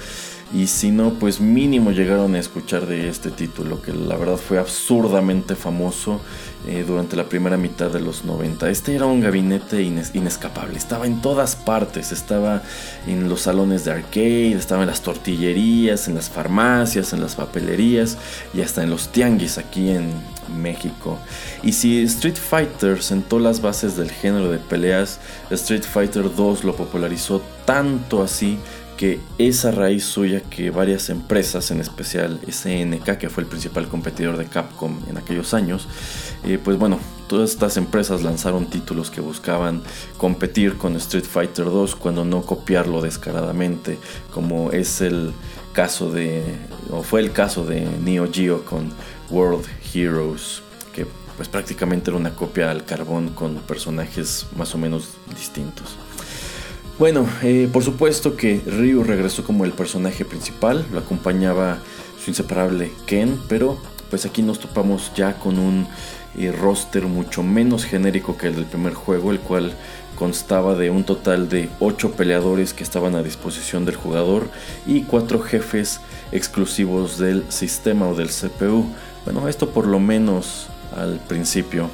Y 0.53 0.67
si 0.67 0.91
no, 0.91 1.11
pues 1.13 1.39
mínimo 1.39 1.91
llegaron 1.91 2.35
a 2.35 2.39
escuchar 2.39 2.85
de 2.85 3.07
este 3.07 3.31
título, 3.31 3.81
que 3.81 3.93
la 3.93 4.17
verdad 4.17 4.35
fue 4.35 4.59
absurdamente 4.59 5.55
famoso 5.55 6.19
eh, 6.67 6.83
durante 6.85 7.15
la 7.15 7.23
primera 7.23 7.55
mitad 7.55 7.89
de 7.89 8.01
los 8.01 8.25
90. 8.25 8.69
Este 8.69 8.93
era 8.93 9.05
un 9.05 9.21
gabinete 9.21 9.81
inescapable, 9.81 10.77
estaba 10.77 11.07
en 11.07 11.21
todas 11.21 11.55
partes, 11.55 12.11
estaba 12.11 12.61
en 13.07 13.29
los 13.29 13.41
salones 13.41 13.85
de 13.85 13.91
arcade, 13.91 14.51
estaba 14.51 14.83
en 14.83 14.89
las 14.89 15.01
tortillerías, 15.01 16.07
en 16.07 16.15
las 16.15 16.29
farmacias, 16.29 17.13
en 17.13 17.21
las 17.21 17.35
papelerías 17.35 18.17
y 18.53 18.61
hasta 18.61 18.83
en 18.83 18.89
los 18.89 19.07
tianguis 19.11 19.57
aquí 19.57 19.89
en, 19.89 20.11
México. 20.51 21.17
Y 21.63 21.71
si 21.71 22.01
Street 22.03 22.35
Fighter 22.35 23.01
sentó 23.01 23.39
las 23.39 23.61
bases 23.61 23.95
del 23.95 24.11
género 24.11 24.51
de 24.51 24.57
peleas, 24.57 25.19
Street 25.49 25.83
Fighter 25.83 26.35
2 26.35 26.65
lo 26.65 26.75
popularizó 26.75 27.41
tanto 27.63 28.21
así 28.21 28.59
que 29.01 29.19
esa 29.39 29.71
raíz 29.71 30.03
suya 30.03 30.41
que 30.41 30.69
varias 30.69 31.09
empresas, 31.09 31.71
en 31.71 31.81
especial 31.81 32.39
SNK, 32.47 33.17
que 33.17 33.31
fue 33.31 33.41
el 33.41 33.49
principal 33.49 33.87
competidor 33.87 34.37
de 34.37 34.45
Capcom 34.45 34.99
en 35.09 35.17
aquellos 35.17 35.55
años, 35.55 35.87
eh, 36.43 36.59
pues 36.63 36.77
bueno, 36.77 36.99
todas 37.27 37.49
estas 37.49 37.77
empresas 37.77 38.21
lanzaron 38.21 38.67
títulos 38.67 39.09
que 39.09 39.19
buscaban 39.19 39.81
competir 40.19 40.77
con 40.77 40.95
Street 40.97 41.23
Fighter 41.23 41.65
2 41.65 41.95
cuando 41.95 42.25
no 42.25 42.43
copiarlo 42.43 43.01
descaradamente, 43.01 43.97
como 44.31 44.69
es 44.69 45.01
el 45.01 45.33
caso 45.73 46.11
de, 46.11 46.43
o 46.91 47.01
fue 47.01 47.21
el 47.21 47.31
caso 47.31 47.65
de 47.65 47.87
Neo 48.03 48.31
Geo 48.31 48.63
con 48.65 48.93
World 49.31 49.65
Heroes, 49.95 50.61
que 50.93 51.07
pues 51.37 51.49
prácticamente 51.49 52.11
era 52.11 52.19
una 52.19 52.35
copia 52.35 52.69
al 52.69 52.85
carbón 52.85 53.29
con 53.29 53.55
personajes 53.61 54.45
más 54.55 54.75
o 54.75 54.77
menos 54.77 55.15
distintos. 55.35 55.97
Bueno, 57.01 57.27
eh, 57.41 57.67
por 57.73 57.83
supuesto 57.83 58.37
que 58.37 58.61
Ryu 58.63 59.01
regresó 59.01 59.43
como 59.43 59.65
el 59.65 59.71
personaje 59.71 60.23
principal, 60.23 60.85
lo 60.91 60.99
acompañaba 60.99 61.79
su 62.23 62.29
inseparable 62.29 62.91
Ken, 63.07 63.39
pero 63.49 63.79
pues 64.11 64.27
aquí 64.27 64.43
nos 64.43 64.59
topamos 64.59 65.11
ya 65.15 65.39
con 65.39 65.57
un 65.57 65.87
eh, 66.37 66.51
roster 66.51 67.07
mucho 67.07 67.41
menos 67.41 67.85
genérico 67.85 68.37
que 68.37 68.45
el 68.45 68.55
del 68.55 68.65
primer 68.65 68.93
juego, 68.93 69.31
el 69.31 69.39
cual 69.39 69.73
constaba 70.13 70.75
de 70.75 70.91
un 70.91 71.03
total 71.03 71.49
de 71.49 71.69
8 71.79 72.11
peleadores 72.11 72.75
que 72.75 72.83
estaban 72.83 73.15
a 73.15 73.23
disposición 73.23 73.83
del 73.83 73.95
jugador 73.95 74.47
y 74.85 75.01
4 75.01 75.41
jefes 75.41 76.01
exclusivos 76.31 77.17
del 77.17 77.51
sistema 77.51 78.09
o 78.09 78.13
del 78.13 78.29
CPU. 78.29 78.85
Bueno, 79.25 79.47
esto 79.47 79.71
por 79.71 79.87
lo 79.87 79.99
menos 79.99 80.67
al 80.95 81.19
principio. 81.21 81.89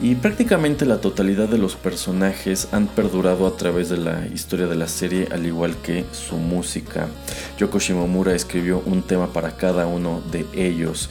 Y 0.00 0.16
prácticamente 0.16 0.86
la 0.86 1.00
totalidad 1.00 1.48
de 1.48 1.56
los 1.56 1.76
personajes 1.76 2.68
han 2.72 2.88
perdurado 2.88 3.46
a 3.46 3.56
través 3.56 3.88
de 3.88 3.96
la 3.96 4.26
historia 4.26 4.66
de 4.66 4.74
la 4.74 4.88
serie, 4.88 5.28
al 5.30 5.46
igual 5.46 5.76
que 5.76 6.04
su 6.12 6.36
música. 6.36 7.08
Yoko 7.58 7.78
Shimomura 7.78 8.34
escribió 8.34 8.82
un 8.86 9.02
tema 9.02 9.32
para 9.32 9.56
cada 9.56 9.86
uno 9.86 10.20
de 10.32 10.46
ellos 10.54 11.10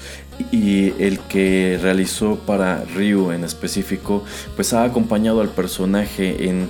y 0.52 0.94
el 1.02 1.20
que 1.20 1.80
realizó 1.82 2.36
para 2.36 2.84
Ryu 2.96 3.32
en 3.32 3.44
específico, 3.44 4.24
pues 4.56 4.74
ha 4.74 4.84
acompañado 4.84 5.42
al 5.42 5.50
personaje 5.50 6.50
en 6.50 6.70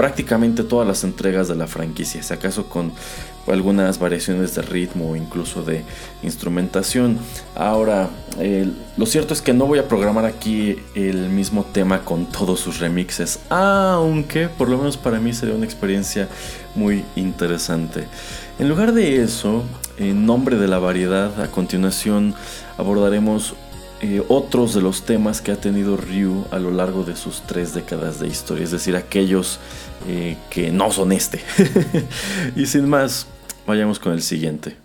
prácticamente 0.00 0.64
todas 0.64 0.88
las 0.88 1.04
entregas 1.04 1.46
de 1.46 1.56
la 1.56 1.66
franquicia, 1.66 2.22
si 2.22 2.32
acaso 2.32 2.70
con 2.70 2.90
algunas 3.46 3.98
variaciones 3.98 4.54
de 4.54 4.62
ritmo 4.62 5.10
o 5.10 5.14
incluso 5.14 5.62
de 5.62 5.84
instrumentación. 6.22 7.18
Ahora, 7.54 8.08
lo 8.96 9.04
cierto 9.04 9.34
es 9.34 9.42
que 9.42 9.52
no 9.52 9.66
voy 9.66 9.78
a 9.78 9.86
programar 9.88 10.24
aquí 10.24 10.76
el 10.94 11.28
mismo 11.28 11.66
tema 11.66 12.02
con 12.02 12.24
todos 12.24 12.60
sus 12.60 12.78
remixes, 12.78 13.40
aunque 13.50 14.48
por 14.48 14.70
lo 14.70 14.78
menos 14.78 14.96
para 14.96 15.20
mí 15.20 15.34
sería 15.34 15.54
una 15.54 15.66
experiencia 15.66 16.30
muy 16.74 17.04
interesante. 17.14 18.06
En 18.58 18.70
lugar 18.70 18.94
de 18.94 19.22
eso, 19.22 19.64
en 19.98 20.24
nombre 20.24 20.56
de 20.56 20.66
la 20.66 20.78
variedad, 20.78 21.42
a 21.42 21.50
continuación 21.50 22.34
abordaremos 22.78 23.54
eh, 24.02 24.24
otros 24.28 24.72
de 24.72 24.80
los 24.80 25.02
temas 25.04 25.42
que 25.42 25.52
ha 25.52 25.60
tenido 25.60 25.98
Ryu 25.98 26.46
a 26.50 26.58
lo 26.58 26.70
largo 26.70 27.04
de 27.04 27.16
sus 27.16 27.42
tres 27.42 27.74
décadas 27.74 28.18
de 28.18 28.28
historia, 28.28 28.64
es 28.64 28.70
decir, 28.70 28.96
aquellos 28.96 29.60
eh, 30.08 30.36
que 30.48 30.70
no 30.70 30.90
son 30.90 31.12
este. 31.12 31.40
y 32.56 32.66
sin 32.66 32.88
más, 32.88 33.26
vayamos 33.66 33.98
con 33.98 34.12
el 34.12 34.22
siguiente. 34.22 34.76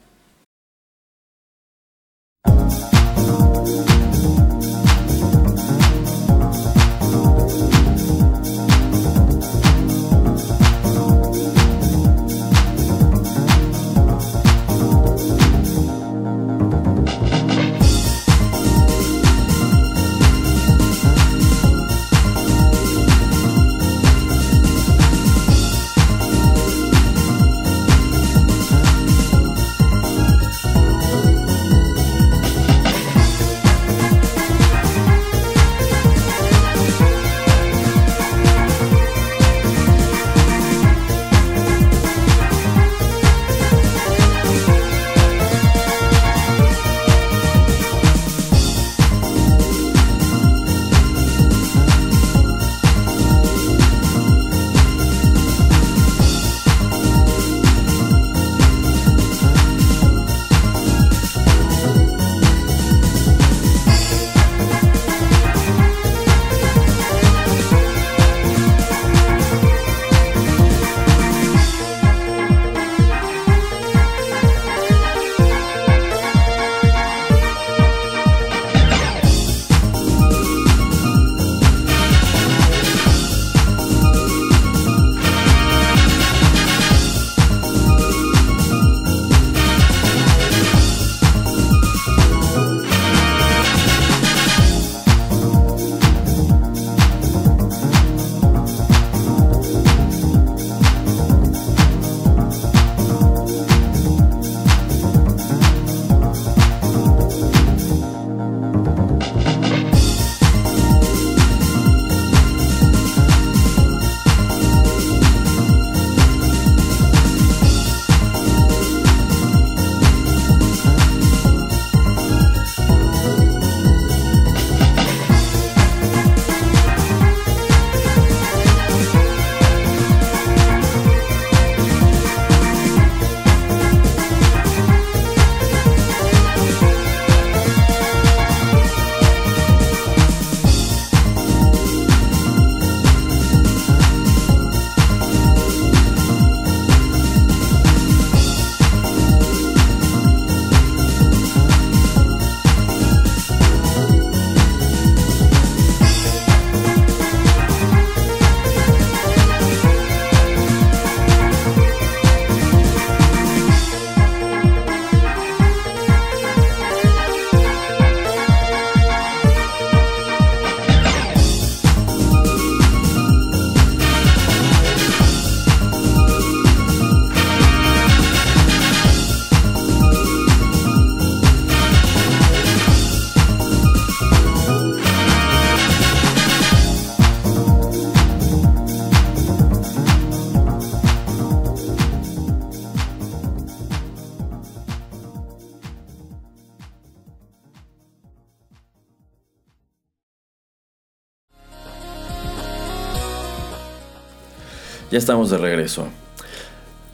Ya 205.15 205.19
estamos 205.19 205.49
de 205.49 205.57
regreso. 205.57 206.09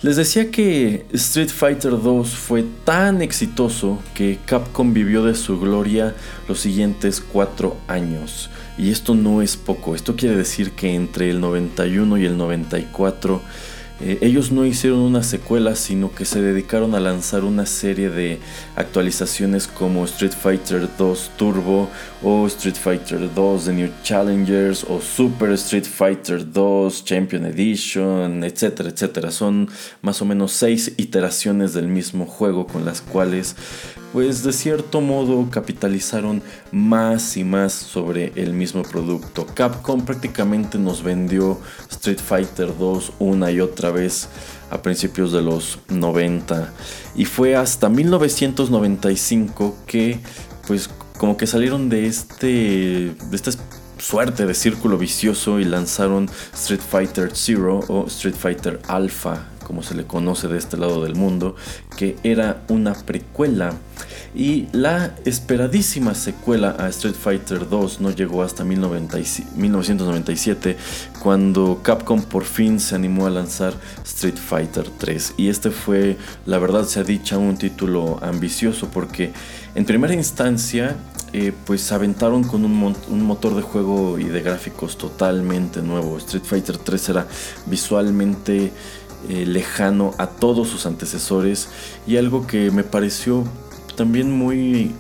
Les 0.02 0.16
decía 0.16 0.50
que 0.50 1.06
Street 1.14 1.50
Fighter 1.50 1.92
2 1.92 2.30
fue 2.32 2.66
tan 2.84 3.22
exitoso 3.22 4.00
que 4.16 4.40
Capcom 4.44 4.92
vivió 4.92 5.24
de 5.24 5.36
su 5.36 5.60
gloria 5.60 6.16
los 6.48 6.60
siguientes 6.60 7.22
cuatro 7.22 7.78
años. 7.88 8.50
Y 8.76 8.90
esto 8.90 9.14
no 9.14 9.44
es 9.44 9.56
poco, 9.56 9.94
esto 9.94 10.16
quiere 10.16 10.36
decir 10.36 10.72
que 10.72 10.96
entre 10.96 11.30
el 11.30 11.40
91 11.42 12.18
y 12.18 12.26
el 12.26 12.38
94 12.38 13.40
eh, 14.04 14.18
ellos 14.22 14.52
no 14.52 14.66
hicieron 14.66 15.00
una 15.00 15.22
secuela, 15.22 15.76
sino 15.76 16.12
que 16.12 16.26
se 16.26 16.42
dedicaron 16.42 16.96
a 16.96 17.00
lanzar 17.00 17.44
una 17.44 17.66
serie 17.66 18.10
de 18.10 18.40
actualizaciones 18.76 19.68
como 19.68 20.06
Street 20.06 20.34
Fighter 20.34 20.90
2 20.98 21.32
Turbo 21.38 21.88
o 22.24 22.48
Street 22.48 22.76
Fighter 22.76 23.34
2 23.34 23.66
The 23.66 23.74
New 23.74 23.90
Challengers 24.04 24.86
o 24.90 25.00
Super 25.00 25.52
Street 25.52 25.86
Fighter 25.86 26.52
2 26.52 27.06
Champion 27.06 27.46
Edition, 27.46 28.44
etcétera, 28.44 28.90
etcétera. 28.90 29.30
Son 29.30 29.70
más 30.02 30.22
o 30.22 30.26
menos 30.26 30.52
seis 30.52 30.94
iteraciones 30.98 31.74
del 31.74 31.88
mismo 31.88 32.26
juego 32.26 32.66
con 32.66 32.86
las 32.86 33.02
cuales 33.02 33.56
pues 34.14 34.44
de 34.44 34.52
cierto 34.54 35.02
modo 35.02 35.50
capitalizaron 35.50 36.42
más 36.72 37.38
y 37.38 37.44
más 37.44 37.74
sobre 37.74 38.34
el 38.36 38.54
mismo 38.54 38.84
producto. 38.84 39.46
Capcom 39.46 40.04
prácticamente 40.04 40.78
nos 40.78 41.04
vendió 41.04 41.60
Street 41.90 42.20
Fighter 42.20 42.78
2 42.78 43.14
una 43.20 43.52
y 43.52 43.62
otra 43.62 43.92
vez 43.92 44.28
a 44.70 44.82
principios 44.82 45.32
de 45.32 45.42
los 45.42 45.80
90 45.90 46.74
y 47.16 47.26
fue 47.26 47.56
hasta 47.56 47.90
1995 47.90 49.76
que 49.86 50.20
pues 50.68 50.90
como 51.18 51.38
que 51.38 51.48
salieron 51.48 51.90
de 51.90 52.08
este 52.08 52.48
de 52.48 53.36
esta 53.36 53.52
suerte 53.98 54.46
de 54.46 54.54
círculo 54.54 54.98
vicioso 54.98 55.60
y 55.60 55.66
lanzaron 55.66 56.30
Street 56.54 56.82
Fighter 56.82 57.32
Zero 57.34 57.82
o 57.88 58.08
Street 58.08 58.36
Fighter 58.36 58.80
Alpha 58.88 59.51
como 59.72 59.84
se 59.84 59.96
le 59.96 60.04
conoce 60.04 60.50
de 60.50 60.58
este 60.58 60.76
lado 60.76 61.02
del 61.02 61.16
mundo, 61.16 61.56
que 61.96 62.18
era 62.24 62.64
una 62.68 62.94
precuela. 62.94 63.72
Y 64.36 64.68
la 64.74 65.16
esperadísima 65.24 66.14
secuela 66.14 66.76
a 66.78 66.90
Street 66.90 67.16
Fighter 67.16 67.70
2 67.70 68.02
no 68.02 68.12
llegó 68.12 68.44
hasta 68.44 68.66
1997, 68.66 70.76
cuando 71.24 71.80
Capcom 71.84 72.22
por 72.22 72.44
fin 72.44 72.82
se 72.82 72.96
animó 72.96 73.28
a 73.28 73.30
lanzar 73.30 73.74
Street 74.04 74.36
Fighter 74.36 74.90
3. 74.98 75.36
Y 75.38 75.48
este 75.48 75.72
fue, 75.72 76.18
la 76.46 76.60
verdad 76.60 76.84
se 76.84 77.00
ha 77.00 77.04
dicho, 77.04 77.40
un 77.40 77.56
título 77.56 78.20
ambicioso 78.22 78.90
porque 78.90 79.32
en 79.74 79.86
primera 79.86 80.14
instancia 80.14 80.98
eh, 81.34 81.54
pues 81.66 81.90
aventaron 81.94 82.44
con 82.44 82.66
un, 82.66 82.94
un, 83.08 83.24
motor 83.24 83.56
de 83.56 83.62
juego 83.62 84.20
y 84.20 84.26
de 84.26 84.42
gráficos 84.42 84.98
totalmente 84.98 85.82
nuevo. 85.82 86.18
Street 86.18 86.44
Fighter 86.44 86.78
3 86.78 87.10
era 87.10 87.26
visualmente 87.68 88.74
eh, 89.30 89.46
lejano 89.46 90.14
a 90.18 90.28
todos 90.28 90.68
sus 90.68 90.86
antecesores 90.86 91.70
y 92.08 92.18
algo 92.18 92.48
que 92.48 92.72
me 92.72 92.84
pareció 92.84 93.44
también 93.96 94.32
muy 94.32 94.94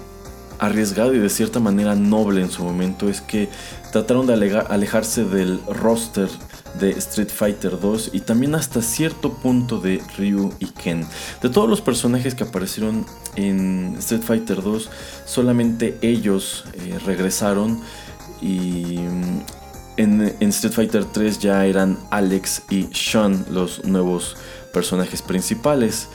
arriesgado 0.59 1.13
y 1.15 1.19
de 1.19 1.29
cierta 1.29 1.59
manera 1.59 1.95
noble 1.95 2.41
en 2.41 2.51
su 2.51 2.63
momento 2.63 3.09
es 3.09 3.19
que 3.19 3.49
trataron 3.91 4.27
de 4.27 4.33
alejarse 4.69 5.25
del 5.25 5.59
roster 5.67 6.29
de 6.79 6.91
Street 6.91 7.29
Fighter 7.29 7.79
2 7.79 8.11
y 8.13 8.21
también 8.21 8.55
hasta 8.55 8.81
cierto 8.81 9.33
punto 9.33 9.79
de 9.79 10.01
Ryu 10.17 10.53
y 10.59 10.67
Ken. 10.67 11.05
De 11.41 11.49
todos 11.49 11.67
los 11.67 11.81
personajes 11.81 12.35
que 12.35 12.43
aparecieron 12.43 13.05
en 13.35 13.95
Street 13.97 14.21
Fighter 14.21 14.61
2, 14.61 14.89
solamente 15.25 15.97
ellos 16.01 16.65
eh, 16.73 16.99
regresaron 17.05 17.81
y 18.41 18.99
en, 20.01 20.49
Street 20.49 20.73
Fighter 20.73 21.05
3 21.05 21.39
ya 21.39 21.65
eran 21.65 21.97
Alex 22.09 22.63
y 22.69 22.87
Sean 22.93 23.45
los 23.51 23.85
nuevos 23.85 24.35
personajes 24.73 25.21
principales. 25.21 26.07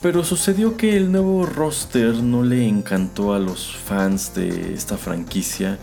Pero 0.00 0.22
sucedió 0.22 0.76
que 0.76 0.96
el 0.96 1.10
nuevo 1.10 1.44
roster 1.44 2.14
no 2.14 2.42
le 2.42 2.68
encantó 2.68 3.34
a 3.34 3.38
los 3.38 3.76
fans 3.76 4.34
de 4.34 4.72
esta 4.74 4.96
franquicia 4.96 5.78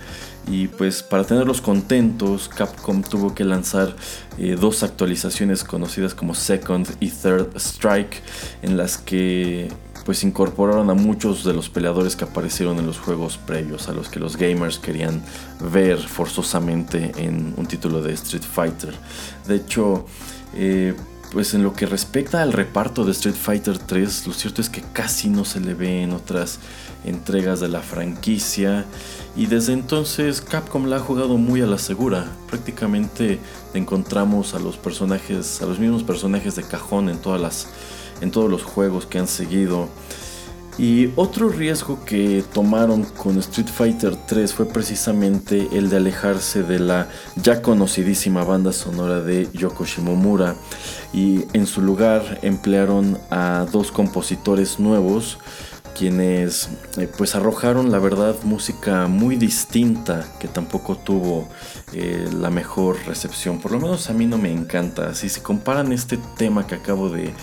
y 0.47 0.67
pues 0.67 1.03
para 1.03 1.25
tenerlos 1.25 1.59
contentos 1.59 2.47
Capcom 2.47 3.01
tuvo 3.01 3.33
que 3.33 3.43
lanzar 3.43 3.95
eh, 4.37 4.55
dos 4.59 4.83
actualizaciones 4.83 5.63
conocidas 5.63 6.13
como 6.13 6.35
Second 6.35 6.87
y 6.99 7.09
Third 7.09 7.57
Strike 7.57 8.21
en 8.61 8.77
las 8.77 8.97
que 8.97 9.69
pues 10.05 10.23
incorporaron 10.23 10.89
a 10.91 10.93
muchos 10.93 11.43
de 11.43 11.53
los 11.53 11.69
peleadores 11.69 12.15
que 12.15 12.23
aparecieron 12.23 12.77
en 12.77 12.85
los 12.85 12.99
juegos 12.99 13.37
previos, 13.37 13.89
a 13.89 13.91
los 13.91 14.07
que 14.07 14.19
los 14.19 14.37
gamers 14.37 14.77
querían 14.77 15.21
ver 15.71 15.97
forzosamente 15.97 17.11
en 17.17 17.55
un 17.57 17.65
título 17.65 18.03
de 18.03 18.13
Street 18.13 18.43
Fighter. 18.43 18.93
De 19.47 19.55
hecho, 19.55 20.05
eh, 20.53 20.93
pues 21.31 21.55
en 21.55 21.63
lo 21.63 21.73
que 21.73 21.87
respecta 21.87 22.43
al 22.43 22.53
reparto 22.53 23.03
de 23.03 23.11
Street 23.11 23.35
Fighter 23.35 23.79
3, 23.79 24.27
lo 24.27 24.33
cierto 24.33 24.61
es 24.61 24.69
que 24.69 24.83
casi 24.93 25.27
no 25.27 25.43
se 25.43 25.59
le 25.59 25.73
ve 25.73 26.03
en 26.03 26.13
otras 26.13 26.59
entregas 27.03 27.59
de 27.59 27.67
la 27.67 27.81
franquicia 27.81 28.85
y 29.35 29.47
desde 29.47 29.73
entonces 29.73 30.39
Capcom 30.39 30.85
la 30.85 30.97
ha 30.97 30.99
jugado 30.99 31.37
muy 31.37 31.61
a 31.61 31.65
la 31.65 31.77
segura. 31.77 32.25
Prácticamente 32.47 33.39
encontramos 33.73 34.53
a 34.53 34.59
los 34.59 34.77
personajes, 34.77 35.61
a 35.61 35.65
los 35.65 35.79
mismos 35.79 36.03
personajes 36.03 36.55
de 36.55 36.63
cajón 36.63 37.09
en 37.09 37.17
todas 37.17 37.41
las 37.41 37.67
en 38.21 38.31
todos 38.31 38.49
los 38.49 38.63
juegos 38.63 39.05
que 39.05 39.19
han 39.19 39.27
seguido. 39.27 39.89
Y 40.77 41.11
otro 41.15 41.47
riesgo 41.47 42.03
que 42.03 42.43
tomaron 42.53 43.03
con 43.03 43.37
Street 43.39 43.69
Fighter 43.69 44.17
3 44.27 44.53
fue 44.53 44.65
precisamente 44.65 45.69
el 45.71 45.89
de 45.89 45.97
alejarse 45.97 46.63
de 46.63 46.79
la 46.79 47.07
ya 47.37 47.61
conocidísima 47.61 48.43
banda 48.43 48.73
sonora 48.73 49.21
de 49.21 49.47
Yoko 49.53 49.85
Shimomura. 49.85 50.55
Y 51.13 51.45
en 51.53 51.65
su 51.65 51.81
lugar 51.81 52.39
emplearon 52.41 53.17
a 53.29 53.65
dos 53.71 53.91
compositores 53.91 54.77
nuevos 54.79 55.37
quienes 55.97 56.69
eh, 56.97 57.09
pues 57.17 57.35
arrojaron 57.35 57.89
la 57.89 57.99
verdad 57.99 58.35
música 58.43 59.07
muy 59.07 59.37
distinta 59.37 60.25
que 60.39 60.49
tampoco 60.49 60.97
tuvo 60.97 61.47
eh, 61.93 62.27
la 62.33 62.49
mejor 62.49 62.97
recepción. 63.07 63.59
Por 63.59 63.71
lo 63.71 63.79
menos 63.79 64.09
a 64.09 64.13
mí 64.13 64.25
no 64.25 64.37
me 64.37 64.51
encanta. 64.51 65.15
Si 65.15 65.29
se 65.29 65.41
comparan 65.41 65.93
este 65.93 66.19
tema 66.37 66.67
que 66.67 66.75
acabo 66.75 67.09
de 67.09 67.33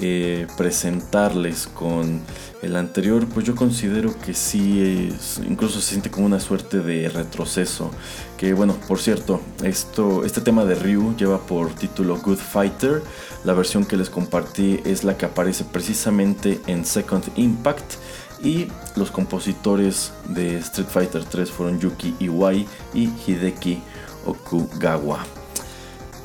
eh, 0.00 0.46
presentarles 0.56 1.66
con 1.66 2.22
el 2.62 2.76
anterior, 2.76 3.26
pues 3.26 3.44
yo 3.44 3.54
considero 3.54 4.18
que 4.20 4.32
sí, 4.32 5.12
incluso 5.46 5.80
se 5.80 5.88
siente 5.90 6.10
como 6.10 6.26
una 6.26 6.40
suerte 6.40 6.78
de 6.80 7.08
retroceso. 7.08 7.90
Que 8.38 8.54
bueno, 8.54 8.74
por 8.88 8.98
cierto, 8.98 9.40
esto, 9.62 10.24
este 10.24 10.40
tema 10.40 10.64
de 10.64 10.76
Ryu 10.76 11.14
lleva 11.16 11.38
por 11.40 11.74
título 11.74 12.18
Good 12.18 12.38
Fighter. 12.38 13.02
La 13.44 13.52
versión 13.52 13.84
que 13.84 13.96
les 13.96 14.08
compartí 14.08 14.80
es 14.84 15.04
la 15.04 15.16
que 15.16 15.26
aparece 15.26 15.64
precisamente 15.64 16.60
en 16.66 16.84
Second 16.84 17.24
Impact. 17.36 17.94
Y 18.42 18.68
los 18.96 19.10
compositores 19.10 20.12
de 20.28 20.56
Street 20.58 20.88
Fighter 20.88 21.24
3 21.24 21.50
fueron 21.50 21.78
Yuki 21.78 22.16
Iwai 22.18 22.66
y 22.94 23.08
Hideki 23.26 23.80
Okugawa. 24.26 25.24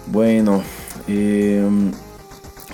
Bueno, 0.08 0.64
eh, 1.08 1.68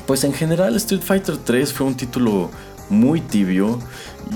pues 0.06 0.24
en 0.24 0.34
general 0.34 0.76
Street 0.76 1.02
Fighter 1.02 1.38
3 1.38 1.74
fue 1.74 1.88
un 1.88 1.96
título 1.96 2.50
muy 2.90 3.22
tibio. 3.22 3.80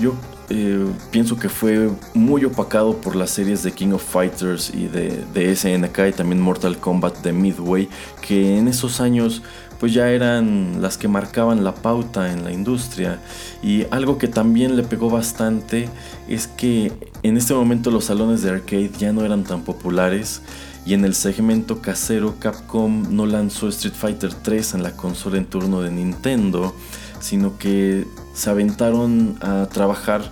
Yo 0.00 0.14
eh, 0.50 0.86
pienso 1.10 1.36
que 1.36 1.48
fue 1.48 1.90
muy 2.14 2.44
opacado 2.44 2.96
por 2.96 3.16
las 3.16 3.30
series 3.30 3.62
de 3.62 3.72
King 3.72 3.92
of 3.92 4.02
Fighters 4.02 4.72
y 4.74 4.86
de, 4.86 5.24
de, 5.34 5.54
SNK 5.54 5.98
y 6.08 6.12
también 6.12 6.40
Mortal 6.40 6.78
Kombat 6.78 7.18
de 7.18 7.32
Midway, 7.32 7.88
que 8.22 8.56
en 8.56 8.68
esos 8.68 9.00
años 9.00 9.42
pues 9.78 9.92
ya 9.92 10.10
eran 10.10 10.82
las 10.82 10.98
que 10.98 11.06
marcaban 11.06 11.62
la 11.64 11.74
pauta 11.74 12.32
en 12.32 12.44
la 12.44 12.52
industria. 12.52 13.20
Y 13.62 13.86
algo 13.90 14.18
que 14.18 14.28
también 14.28 14.76
le 14.76 14.82
pegó 14.82 15.10
bastante 15.10 15.88
es 16.28 16.46
que 16.46 16.92
en 17.22 17.36
este 17.36 17.54
momento 17.54 17.90
los 17.90 18.06
salones 18.06 18.42
de 18.42 18.50
arcade 18.50 18.90
ya 18.98 19.12
no 19.12 19.24
eran 19.24 19.44
tan 19.44 19.62
populares 19.62 20.42
y 20.88 20.94
en 20.94 21.04
el 21.04 21.14
segmento 21.14 21.82
casero 21.82 22.36
Capcom 22.38 23.14
no 23.14 23.26
lanzó 23.26 23.68
Street 23.68 23.92
Fighter 23.92 24.32
3 24.32 24.72
en 24.72 24.82
la 24.82 24.92
consola 24.92 25.36
en 25.36 25.44
turno 25.44 25.82
de 25.82 25.90
Nintendo, 25.90 26.74
sino 27.20 27.58
que 27.58 28.06
se 28.32 28.48
aventaron 28.48 29.36
a 29.42 29.66
trabajar 29.66 30.22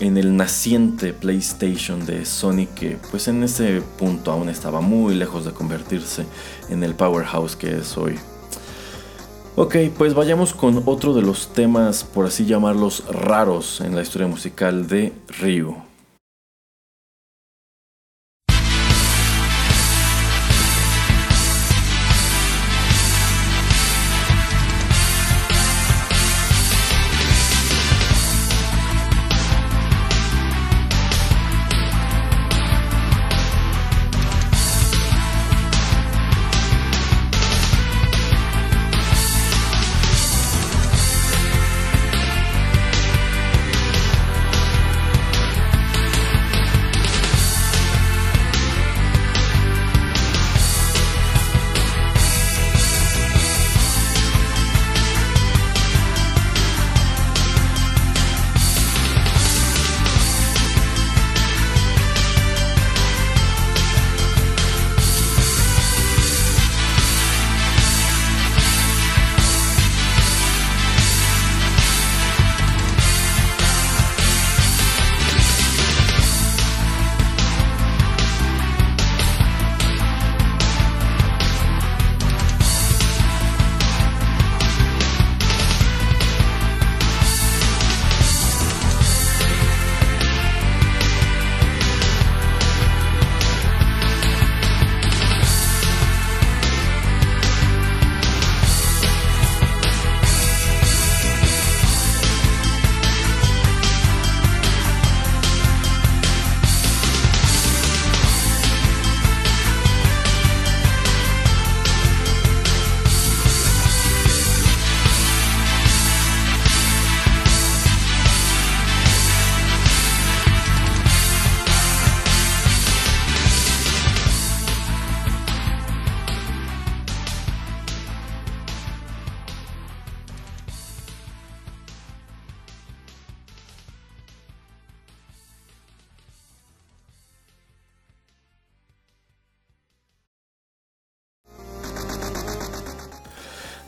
en 0.00 0.16
el 0.16 0.36
naciente 0.36 1.12
PlayStation 1.12 2.04
de 2.06 2.24
Sony 2.24 2.66
que 2.74 2.98
pues 3.12 3.28
en 3.28 3.44
ese 3.44 3.82
punto 3.98 4.32
aún 4.32 4.48
estaba 4.48 4.80
muy 4.80 5.14
lejos 5.14 5.44
de 5.44 5.52
convertirse 5.52 6.24
en 6.70 6.82
el 6.82 6.96
powerhouse 6.96 7.54
que 7.54 7.78
es 7.78 7.96
hoy. 7.96 8.18
Ok, 9.54 9.76
pues 9.96 10.14
vayamos 10.14 10.54
con 10.54 10.82
otro 10.86 11.14
de 11.14 11.22
los 11.22 11.52
temas, 11.52 12.02
por 12.02 12.26
así 12.26 12.46
llamarlos, 12.46 13.04
raros 13.08 13.80
en 13.80 13.94
la 13.94 14.02
historia 14.02 14.26
musical 14.26 14.88
de 14.88 15.12
Ryu. 15.38 15.89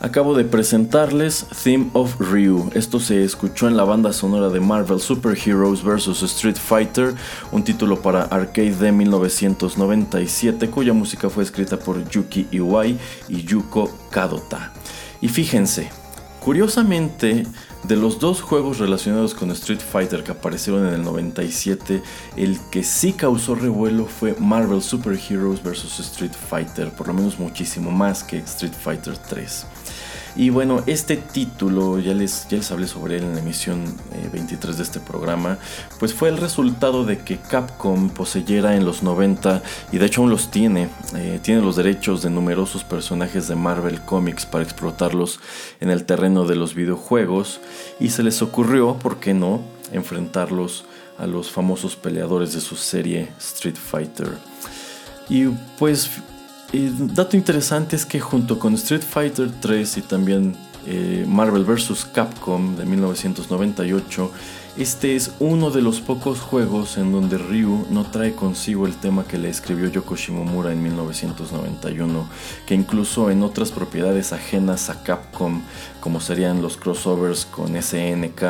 Acabo 0.02 0.34
de 0.34 0.42
presentarles 0.42 1.46
Theme 1.62 1.90
of 1.92 2.18
Ryu. 2.18 2.68
Esto 2.74 2.98
se 2.98 3.22
escuchó 3.22 3.68
en 3.68 3.76
la 3.76 3.84
banda 3.84 4.12
sonora 4.12 4.48
de 4.48 4.58
Marvel 4.58 4.98
Super 4.98 5.38
Heroes 5.38 5.84
vs. 5.84 6.24
Street 6.24 6.56
Fighter, 6.56 7.14
un 7.52 7.62
título 7.62 8.02
para 8.02 8.24
arcade 8.24 8.74
de 8.74 8.90
1997 8.90 10.70
cuya 10.70 10.92
música 10.92 11.30
fue 11.30 11.44
escrita 11.44 11.76
por 11.76 12.04
Yuki 12.08 12.48
Iwai 12.50 12.98
y 13.28 13.44
Yuko 13.44 13.96
Kadota. 14.10 14.72
Y 15.20 15.28
fíjense, 15.28 15.88
curiosamente, 16.40 17.46
de 17.84 17.94
los 17.94 18.18
dos 18.18 18.42
juegos 18.42 18.80
relacionados 18.80 19.34
con 19.34 19.52
Street 19.52 19.78
Fighter 19.78 20.24
que 20.24 20.32
aparecieron 20.32 20.84
en 20.88 20.94
el 20.94 21.02
97, 21.04 22.02
el 22.36 22.58
que 22.72 22.82
sí 22.82 23.12
causó 23.12 23.54
revuelo 23.54 24.06
fue 24.06 24.34
Marvel 24.40 24.82
Super 24.82 25.16
Heroes 25.16 25.62
vs. 25.62 26.00
Street 26.00 26.34
Fighter, 26.50 26.90
por 26.90 27.06
lo 27.06 27.14
menos 27.14 27.38
muchísimo 27.38 27.92
más 27.92 28.24
que 28.24 28.38
Street 28.38 28.74
Fighter 28.74 29.16
3. 29.16 29.66
Y 30.34 30.48
bueno, 30.48 30.82
este 30.86 31.18
título, 31.18 31.98
ya 31.98 32.14
les, 32.14 32.48
ya 32.48 32.56
les 32.56 32.70
hablé 32.70 32.86
sobre 32.86 33.18
él 33.18 33.24
en 33.24 33.34
la 33.34 33.40
emisión 33.40 33.84
23 34.32 34.74
eh, 34.74 34.76
de 34.78 34.82
este 34.82 34.98
programa, 34.98 35.58
pues 35.98 36.14
fue 36.14 36.30
el 36.30 36.38
resultado 36.38 37.04
de 37.04 37.18
que 37.18 37.36
Capcom 37.36 38.08
poseyera 38.08 38.74
en 38.74 38.86
los 38.86 39.02
90, 39.02 39.62
y 39.92 39.98
de 39.98 40.06
hecho 40.06 40.22
aún 40.22 40.30
los 40.30 40.50
tiene, 40.50 40.88
eh, 41.14 41.38
tiene 41.42 41.60
los 41.60 41.76
derechos 41.76 42.22
de 42.22 42.30
numerosos 42.30 42.82
personajes 42.82 43.46
de 43.46 43.56
Marvel 43.56 44.00
Comics 44.00 44.46
para 44.46 44.64
explotarlos 44.64 45.38
en 45.80 45.90
el 45.90 46.06
terreno 46.06 46.46
de 46.46 46.56
los 46.56 46.74
videojuegos, 46.74 47.60
y 48.00 48.08
se 48.08 48.22
les 48.22 48.40
ocurrió, 48.40 48.94
¿por 48.94 49.20
qué 49.20 49.34
no?, 49.34 49.60
enfrentarlos 49.92 50.86
a 51.18 51.26
los 51.26 51.50
famosos 51.50 51.94
peleadores 51.94 52.54
de 52.54 52.62
su 52.62 52.76
serie 52.76 53.28
Street 53.38 53.76
Fighter. 53.76 54.38
Y 55.28 55.46
pues 55.78 56.10
dato 56.72 57.36
interesante 57.36 57.96
es 57.96 58.06
que 58.06 58.18
junto 58.18 58.58
con 58.58 58.74
Street 58.74 59.02
Fighter 59.02 59.50
3 59.60 59.98
y 59.98 60.02
también 60.02 60.56
eh, 60.86 61.24
Marvel 61.28 61.64
vs. 61.64 62.06
Capcom 62.06 62.76
de 62.76 62.86
1998, 62.86 64.30
este 64.78 65.16
es 65.16 65.32
uno 65.38 65.70
de 65.70 65.82
los 65.82 66.00
pocos 66.00 66.40
juegos 66.40 66.96
en 66.96 67.12
donde 67.12 67.36
Ryu 67.36 67.86
no 67.90 68.04
trae 68.04 68.34
consigo 68.34 68.86
el 68.86 68.94
tema 68.94 69.24
que 69.24 69.36
le 69.36 69.50
escribió 69.50 69.90
Yoko 69.90 70.16
Shimomura 70.16 70.72
en 70.72 70.82
1991, 70.82 72.26
que 72.66 72.74
incluso 72.74 73.30
en 73.30 73.42
otras 73.42 73.70
propiedades 73.70 74.32
ajenas 74.32 74.88
a 74.88 75.02
Capcom, 75.02 75.60
como 76.00 76.20
serían 76.20 76.62
los 76.62 76.78
crossovers 76.78 77.44
con 77.44 77.80
SNK 77.80 78.42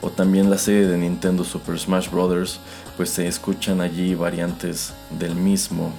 o 0.00 0.08
también 0.08 0.48
la 0.48 0.56
serie 0.56 0.86
de 0.86 0.96
Nintendo 0.96 1.44
Super 1.44 1.78
Smash 1.78 2.08
Bros., 2.10 2.58
pues 2.96 3.10
se 3.10 3.28
escuchan 3.28 3.82
allí 3.82 4.14
variantes 4.14 4.94
del 5.18 5.34
mismo. 5.34 5.92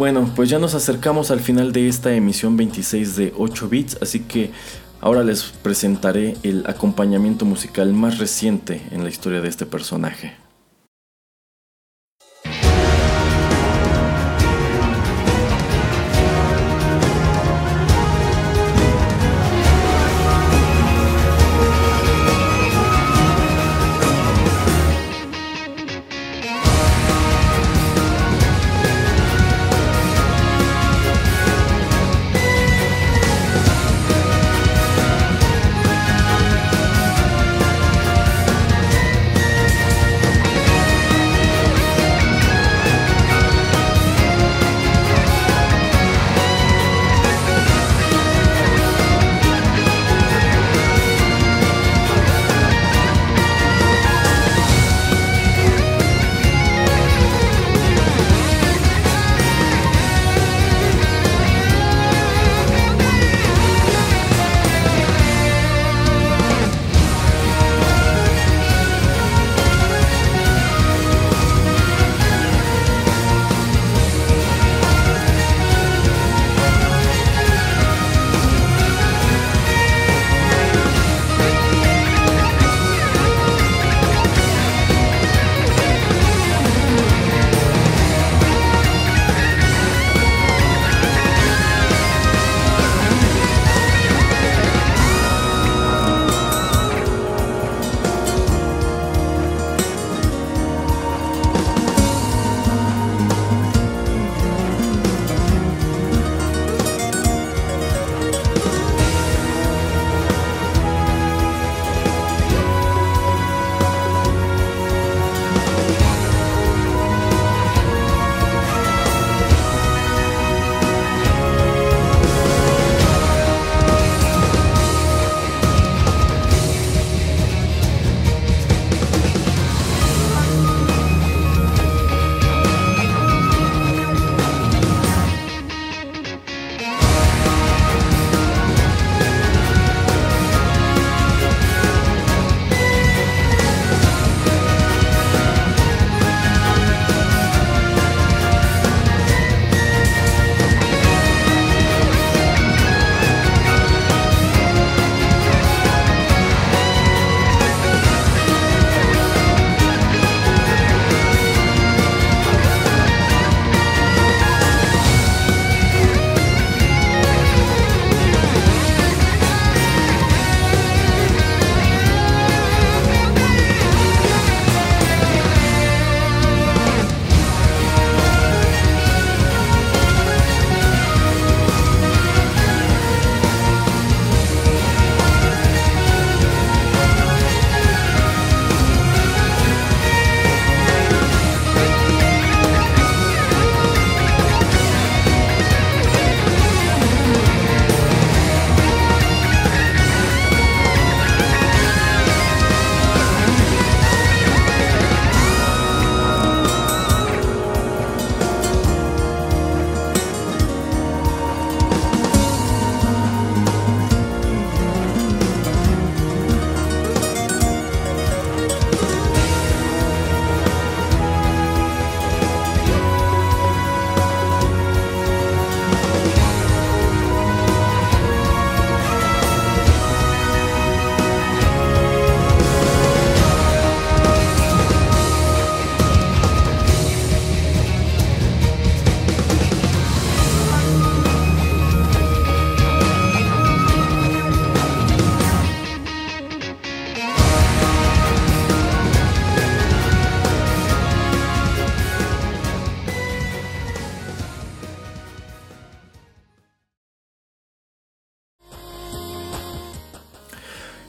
Bueno, 0.00 0.32
pues 0.34 0.48
ya 0.48 0.58
nos 0.58 0.74
acercamos 0.74 1.30
al 1.30 1.40
final 1.40 1.72
de 1.72 1.86
esta 1.86 2.14
emisión 2.14 2.56
26 2.56 3.16
de 3.16 3.34
8 3.36 3.68
bits, 3.68 3.98
así 4.00 4.20
que 4.20 4.50
ahora 4.98 5.22
les 5.22 5.42
presentaré 5.42 6.38
el 6.42 6.64
acompañamiento 6.66 7.44
musical 7.44 7.92
más 7.92 8.16
reciente 8.16 8.80
en 8.92 9.04
la 9.04 9.10
historia 9.10 9.42
de 9.42 9.50
este 9.50 9.66
personaje. 9.66 10.32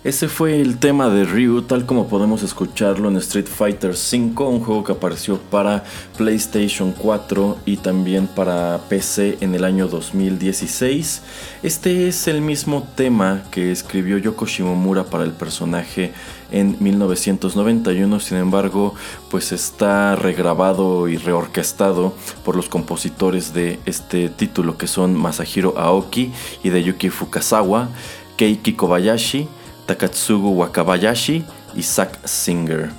Ese 0.04 0.28
fue 0.28 0.60
el 0.60 0.80
tema 0.80 1.10
de 1.10 1.26
Ryu, 1.26 1.62
tal 1.62 1.86
como 1.86 2.08
podemos 2.08 2.42
escucharlo 2.42 3.08
en 3.08 3.18
Street 3.18 3.46
Fighter 3.46 3.92
V, 3.92 4.44
un 4.46 4.60
juego 4.60 4.84
que 4.84 4.94
apareció 4.94 5.38
para 5.38 5.84
PlayStation 6.18 6.92
4 6.92 7.60
y 7.68 7.78
también 7.78 8.26
para 8.26 8.80
PC 8.90 9.38
en 9.42 9.54
el 9.54 9.64
año 9.64 9.88
2016. 9.88 11.22
Este 11.62 12.08
es 12.08 12.28
el 12.28 12.42
mismo 12.42 12.88
tema 12.96 13.44
que 13.52 13.72
escribió 13.72 14.18
Yoko 14.18 14.48
Shimomura 14.48 15.04
para 15.04 15.24
el 15.24 15.34
personaje 15.34 16.14
en 16.52 16.78
1991, 16.80 18.20
sin 18.22 18.40
embargo, 18.40 18.96
pues 19.30 19.52
está 19.52 20.16
regrabado 20.16 21.10
y 21.10 21.18
reorquestado 21.18 22.16
por 22.44 22.56
los 22.56 22.70
compositores 22.70 23.54
de 23.54 23.80
este 23.86 24.30
título 24.30 24.80
que 24.80 24.88
son 24.88 25.16
Masahiro 25.16 25.78
Aoki 25.78 26.32
y 26.64 26.70
de 26.70 26.82
Yuki 26.82 27.10
Fukasawa, 27.10 27.90
Keiki 28.36 28.74
Kobayashi, 28.74 29.48
Takatsugu 29.92 30.52
Wakabayashi 30.52 31.44
y 31.76 31.84
Zack 31.84 32.26
Singer. 32.26 32.90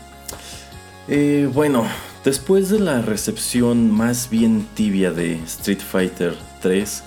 Eh, 1.09 1.49
bueno, 1.51 1.87
después 2.23 2.69
de 2.69 2.81
la 2.81 3.01
recepción 3.01 3.91
más 3.91 4.29
bien 4.29 4.67
tibia 4.75 5.11
de 5.11 5.37
Street 5.45 5.81
Fighter 5.81 6.37
3, 6.61 7.03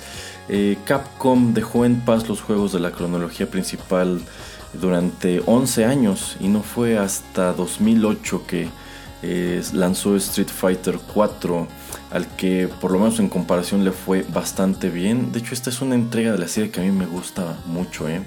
eh, 0.50 0.78
Capcom 0.86 1.54
dejó 1.54 1.86
en 1.86 2.02
paz 2.02 2.28
los 2.28 2.42
juegos 2.42 2.74
de 2.74 2.80
la 2.80 2.94
cronología 2.94 3.48
principal 3.48 4.20
durante 4.74 5.44
11 5.46 5.86
años 5.86 6.36
y 6.40 6.48
no 6.48 6.64
fue 6.64 6.98
hasta 6.98 7.54
2008 7.54 8.48
que 8.48 8.68
eh, 9.22 9.62
lanzó 9.74 10.16
Street 10.16 10.50
Fighter 10.50 10.98
4 11.14 11.68
al 12.10 12.28
que 12.36 12.68
por 12.82 12.90
lo 12.90 12.98
menos 12.98 13.20
en 13.20 13.30
comparación 13.30 13.86
le 13.86 13.92
fue 13.92 14.26
bastante 14.34 14.90
bien. 14.90 15.32
De 15.32 15.38
hecho 15.38 15.54
esta 15.54 15.70
es 15.70 15.80
una 15.82 15.94
entrega 15.94 16.32
de 16.32 16.40
la 16.40 16.48
serie 16.48 16.72
que 16.72 16.82
a 16.82 16.84
mí 16.84 16.92
me 16.92 17.06
gusta 17.06 17.56
mucho. 17.68 18.10
¿eh? 18.10 18.24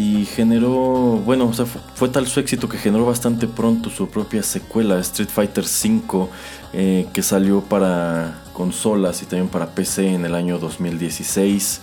Y 0.00 0.24
generó, 0.24 1.20
bueno, 1.26 1.52
fue, 1.94 2.08
tal 2.08 2.26
su 2.26 2.40
éxito 2.40 2.70
que 2.70 2.78
generó 2.78 3.04
bastante 3.04 3.46
pronto 3.46 3.90
su 3.90 4.08
propia 4.08 4.42
secuela, 4.42 4.98
Street 5.00 5.28
Fighter 5.28 5.64
V, 5.64 6.26
eh, 6.72 7.06
que 7.12 7.22
salió 7.22 7.60
para 7.60 8.40
consolas 8.54 9.20
y 9.22 9.26
también 9.26 9.48
para 9.48 9.74
PC 9.74 10.14
en 10.14 10.24
el 10.24 10.34
año 10.34 10.58
2016. 10.58 11.82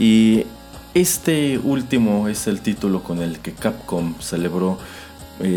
Y 0.00 0.44
este 0.92 1.60
último 1.62 2.26
es 2.26 2.48
el 2.48 2.62
título 2.62 3.04
con 3.04 3.22
el 3.22 3.38
que 3.38 3.52
Capcom 3.52 4.16
celebró 4.18 4.78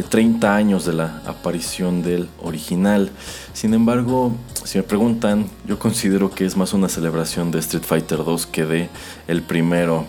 30 0.07 0.47
eh, 0.47 0.51
años 0.51 0.85
de 0.85 0.93
la 0.93 1.23
aparición 1.25 2.03
del 2.03 2.29
original. 2.43 3.09
Sin 3.53 3.73
embargo, 3.73 4.31
si 4.63 4.77
me 4.77 4.83
preguntan, 4.83 5.49
yo 5.65 5.79
considero 5.79 6.29
que 6.29 6.45
es 6.45 6.55
más 6.55 6.71
una 6.73 6.87
celebración 6.87 7.49
de 7.49 7.57
Street 7.57 7.83
Fighter 7.83 8.23
2 8.23 8.45
que 8.45 8.65
de 8.65 8.89
el 9.27 9.41
primero. 9.41 10.05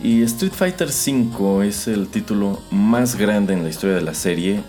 Y 0.00 0.22
Street 0.22 0.52
Fighter 0.52 0.88
V 0.88 1.66
es 1.66 1.88
el 1.88 2.06
título 2.06 2.60
más 2.70 3.16
grande 3.16 3.52
en 3.52 3.64
la 3.64 3.68
historia 3.68 3.96
de 3.96 4.02
la 4.02 4.14
serie. 4.14 4.60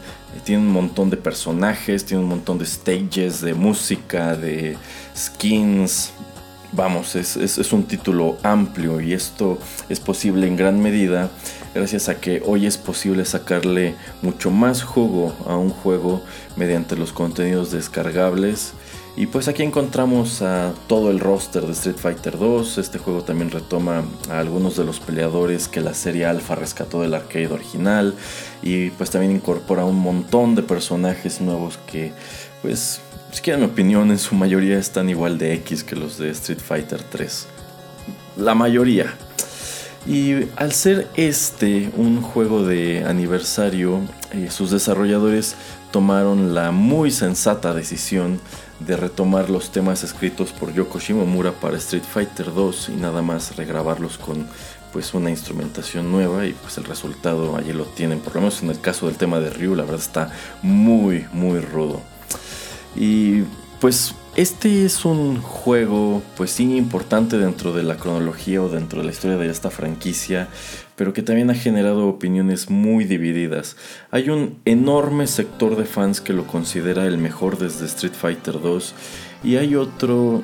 Tiene 0.44 0.64
un 0.64 0.72
montón 0.72 1.12
de 1.12 1.18
personajes, 1.18 2.04
tiene 2.04 2.24
un 2.24 2.30
montón 2.30 2.58
de 2.58 2.66
stages, 2.66 3.42
de 3.42 3.54
música, 3.54 4.36
de 4.36 4.76
skins. 5.16 6.14
Vamos, 6.72 7.16
es, 7.16 7.36
es, 7.36 7.74
un 7.74 7.84
título 7.84 8.38
amplio 8.44 9.02
y 9.02 9.14
esto 9.14 9.60
es 9.88 10.00
posible 10.00 10.46
en 10.46 10.56
gran 10.56 10.80
medida 10.80 11.32
gracias 11.74 12.10
a 12.10 12.20
que 12.20 12.44
hoy 12.46 12.68
es 12.68 12.78
posible 12.78 13.26
sacarle 13.26 13.96
mucho 14.22 14.52
más 14.52 14.84
jugo 14.84 15.36
a 15.48 15.56
un 15.56 15.72
juego 15.72 16.22
mediante 16.56 16.96
los 16.96 17.12
contenidos 17.12 17.72
descargables 17.72 18.74
y 19.20 19.28
pues 19.28 19.50
aquí 19.50 19.64
encontramos 19.64 20.42
a 20.42 20.74
todo 20.88 21.12
el 21.12 21.20
roster 21.20 21.66
de 21.66 21.74
Street 21.74 21.98
Fighter 21.98 22.38
2. 22.38 22.78
Este 22.78 23.00
juego 23.00 23.22
también 23.22 23.52
retoma 23.52 24.06
a 24.30 24.40
algunos 24.40 24.78
de 24.78 24.86
los 24.86 25.02
peleadores 25.02 25.68
que 25.68 25.82
la 25.82 25.94
serie 25.94 26.26
Alpha 26.26 26.56
rescató 26.56 27.02
del 27.02 27.14
arcade 27.14 27.48
original. 27.48 28.16
Y 28.62 28.92
pues 28.92 29.10
también 29.12 29.34
incorpora 29.34 29.84
un 29.84 30.00
montón 30.00 30.56
de 30.56 30.64
personajes 30.64 31.42
nuevos 31.42 31.78
que 31.86 32.14
pues 32.62 33.02
si 33.34 33.42
quieren 33.42 33.60
mi 33.60 33.68
opinión 33.68 34.10
en 34.10 34.20
su 34.20 34.36
mayoría 34.36 34.80
están 34.80 35.10
igual 35.10 35.38
de 35.38 35.54
X 35.56 35.84
que 35.84 35.98
los 35.98 36.18
de 36.18 36.30
Street 36.30 36.62
Fighter 36.66 37.04
3. 37.04 37.46
La 38.38 38.56
mayoría. 38.56 39.14
Y 40.08 40.48
al 40.56 40.72
ser 40.72 41.10
este 41.18 41.92
un 41.98 42.22
juego 42.22 42.64
de 42.64 43.04
aniversario, 43.04 44.00
eh, 44.32 44.50
sus 44.50 44.72
desarrolladores 44.72 45.58
tomaron 45.92 46.56
la 46.56 46.72
muy 46.72 47.12
sensata 47.12 47.74
decisión 47.74 48.40
de 48.80 48.96
retomar 48.96 49.50
los 49.50 49.72
temas 49.72 50.04
escritos 50.04 50.52
por 50.52 50.74
Yoko 50.74 51.00
Shimomura 51.00 51.52
para 51.52 51.78
Street 51.78 52.04
Fighter 52.04 52.54
2 52.54 52.90
y 52.90 52.92
nada 52.94 53.22
más 53.22 53.56
regrabarlos 53.56 54.18
con 54.18 54.48
pues 54.94 55.14
una 55.14 55.30
instrumentación 55.30 56.12
nueva 56.12 56.46
y 56.46 56.54
pues 56.54 56.78
el 56.78 56.86
resultado 56.86 57.56
allí 57.56 57.74
lo 57.74 57.86
tienen, 57.86 58.20
por 58.20 58.36
lo 58.36 58.42
menos 58.42 58.64
en 58.64 58.70
el 58.70 58.82
caso 58.82 59.06
del 59.08 59.18
tema 59.18 59.40
de 59.40 59.50
Ryu 59.50 59.76
la 59.76 59.84
verdad 59.84 60.00
está 60.00 60.32
muy 60.62 61.26
muy 61.34 61.60
rudo. 61.60 62.02
Y 62.96 63.44
pues 63.80 64.16
este 64.40 64.86
es 64.86 65.04
un 65.04 65.42
juego 65.42 66.24
pues 66.38 66.52
sí 66.52 66.78
importante 66.78 67.38
dentro 67.38 67.74
de 67.74 67.84
la 67.84 67.98
cronología 67.98 68.62
o 68.62 68.70
dentro 68.70 69.02
de 69.02 69.06
la 69.06 69.12
historia 69.12 69.36
de 69.36 69.50
esta 69.50 69.70
franquicia 69.70 70.48
pero 70.96 71.12
que 71.12 71.22
también 71.22 71.50
ha 71.50 71.56
generado 71.56 72.08
opiniones 72.08 72.70
muy 72.70 73.04
divididas. 73.04 73.76
Hay 74.12 74.30
un 74.30 74.60
enorme 74.64 75.28
sector 75.28 75.76
de 75.76 75.84
fans 75.84 76.22
que 76.22 76.32
lo 76.32 76.48
considera 76.48 77.06
el 77.06 77.18
mejor 77.18 77.58
desde 77.58 77.86
Street 77.86 78.14
Fighter 78.14 78.62
2 78.62 78.94
y 79.44 79.58
hay 79.58 79.76
otro, 79.76 80.42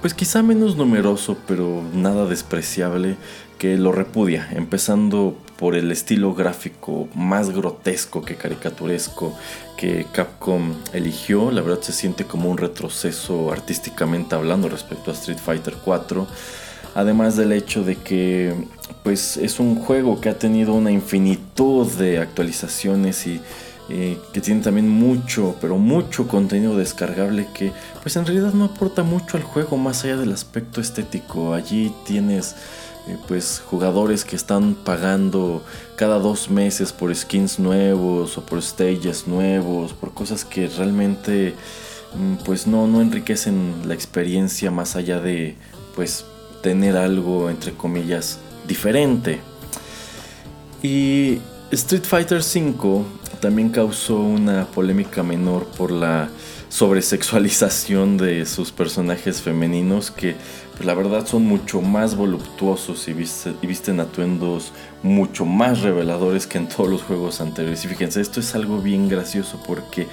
pues 0.00 0.14
quizá 0.14 0.42
menos 0.42 0.76
numeroso, 0.76 1.36
pero 1.46 1.82
nada 1.92 2.24
despreciable, 2.24 3.16
que 3.58 3.76
lo 3.76 3.92
repudia, 3.92 4.48
empezando 4.52 5.36
por 5.60 5.76
el 5.76 5.92
estilo 5.92 6.34
gráfico 6.34 7.06
más 7.14 7.50
grotesco 7.50 8.22
que 8.22 8.34
caricaturesco 8.34 9.36
que 9.76 10.06
Capcom 10.10 10.74
eligió. 10.94 11.50
La 11.50 11.60
verdad 11.60 11.82
se 11.82 11.92
siente 11.92 12.24
como 12.24 12.48
un 12.50 12.56
retroceso 12.56 13.52
artísticamente 13.52 14.34
hablando 14.34 14.70
respecto 14.70 15.10
a 15.10 15.14
Street 15.14 15.38
Fighter 15.38 15.74
4 15.84 16.26
además 16.94 17.36
del 17.36 17.52
hecho 17.52 17.84
de 17.84 17.96
que 17.96 18.54
pues 19.02 19.36
es 19.36 19.60
un 19.60 19.76
juego 19.76 20.20
que 20.20 20.28
ha 20.28 20.38
tenido 20.38 20.74
una 20.74 20.90
infinitud 20.90 21.86
de 21.92 22.18
actualizaciones 22.18 23.26
y 23.26 23.40
eh, 23.88 24.18
que 24.32 24.40
tiene 24.40 24.62
también 24.62 24.88
mucho, 24.88 25.56
pero 25.60 25.76
mucho 25.76 26.28
contenido 26.28 26.76
descargable 26.76 27.48
que 27.54 27.72
pues 28.02 28.16
en 28.16 28.24
realidad 28.24 28.52
no 28.52 28.64
aporta 28.64 29.02
mucho 29.02 29.36
al 29.36 29.42
juego 29.42 29.76
más 29.76 30.04
allá 30.04 30.16
del 30.16 30.32
aspecto 30.32 30.80
estético. 30.80 31.54
Allí 31.54 31.92
tienes 32.06 32.56
eh, 33.10 33.18
pues 33.26 33.62
jugadores 33.64 34.24
que 34.24 34.36
están 34.36 34.74
pagando 34.74 35.62
cada 35.96 36.18
dos 36.18 36.50
meses 36.50 36.92
por 36.92 37.14
skins 37.14 37.58
nuevos 37.58 38.38
o 38.38 38.46
por 38.46 38.62
stages 38.62 39.26
nuevos, 39.26 39.92
por 39.92 40.12
cosas 40.12 40.44
que 40.44 40.68
realmente 40.68 41.54
mm, 42.14 42.44
pues 42.44 42.66
no, 42.66 42.86
no 42.86 43.00
enriquecen 43.00 43.82
la 43.86 43.94
experiencia 43.94 44.70
más 44.70 44.96
allá 44.96 45.20
de 45.20 45.56
pues 45.94 46.24
tener 46.62 46.96
algo 46.96 47.50
entre 47.50 47.72
comillas 47.72 48.38
diferente. 48.66 49.40
Y 50.82 51.40
Street 51.70 52.04
Fighter 52.04 52.40
V 52.40 53.04
también 53.40 53.70
causó 53.70 54.20
una 54.20 54.66
polémica 54.66 55.22
menor 55.22 55.66
por 55.66 55.90
la 55.90 56.28
sobresexualización 56.70 58.16
de 58.16 58.46
sus 58.46 58.70
personajes 58.70 59.42
femeninos 59.42 60.10
que 60.10 60.36
pues, 60.72 60.86
la 60.86 60.94
verdad 60.94 61.26
son 61.26 61.44
mucho 61.44 61.82
más 61.82 62.16
voluptuosos 62.16 63.06
y, 63.08 63.12
visten 63.12 64.00
atuendos 64.00 64.72
mucho 65.02 65.44
más 65.44 65.82
reveladores 65.82 66.46
que 66.46 66.58
en 66.58 66.68
todos 66.68 66.88
los 66.88 67.02
juegos 67.02 67.40
anteriores. 67.40 67.84
Y 67.84 67.88
fíjense, 67.88 68.20
esto 68.20 68.40
es 68.40 68.54
algo 68.54 68.80
bien 68.80 69.08
gracioso 69.08 69.60
porque 69.66 70.06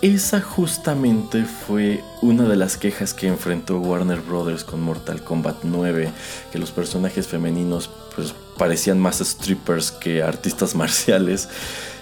esa 0.00 0.40
justamente 0.40 1.44
fue 1.44 2.02
una 2.22 2.48
de 2.48 2.56
las 2.56 2.78
quejas 2.78 3.14
que 3.14 3.28
enfrentó 3.28 3.78
Warner 3.78 4.20
Brothers 4.20 4.64
con 4.64 4.82
Mortal 4.82 5.22
Kombat 5.22 5.58
9, 5.62 6.10
que 6.50 6.58
los 6.58 6.72
personajes 6.72 7.28
femeninos 7.28 7.90
pues, 8.16 8.34
parecían 8.62 9.00
más 9.00 9.18
strippers 9.18 9.90
que 9.90 10.22
artistas 10.22 10.74
marciales. 10.82 11.48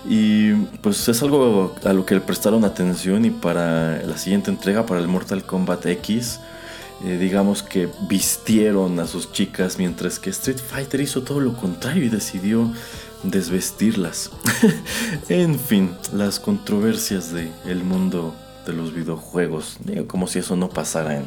Y 0.07 0.53
pues 0.83 1.09
es 1.09 1.23
algo 1.23 1.75
a 1.83 1.95
lo 1.95 2.05
que 2.05 2.17
le 2.17 2.21
prestaron 2.21 2.67
atención 2.67 3.25
y 3.25 3.31
para 3.31 4.03
la 4.03 4.19
siguiente 4.19 4.51
entrega, 4.51 4.85
para 4.85 5.01
el 5.01 5.09
Mortal 5.09 5.43
Kombat 5.47 5.87
X, 5.87 6.39
eh, 7.03 7.17
digamos 7.19 7.63
que 7.63 7.89
vistieron 8.11 9.01
a 9.01 9.07
sus 9.07 9.33
chicas, 9.33 9.79
mientras 9.79 10.19
que 10.19 10.29
Street 10.29 10.59
Fighter 10.59 11.01
hizo 11.01 11.23
todo 11.23 11.41
lo 11.41 11.55
contrario 11.55 12.05
y 12.05 12.11
decidió 12.11 12.71
desvestirlas. 13.23 14.31
en 15.31 15.59
fin, 15.59 15.97
las 16.13 16.39
controversias 16.39 17.33
del 17.33 17.53
el 17.65 17.85
mundo 17.85 18.35
de 18.67 18.75
los 18.75 18.93
videojuegos, 18.93 19.79
como 20.07 20.27
si 20.27 20.41
eso 20.41 20.57
no 20.57 20.69
pasara 20.69 21.17
en 21.17 21.25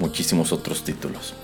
muchísimos 0.00 0.50
otros 0.50 0.82
títulos. 0.82 1.34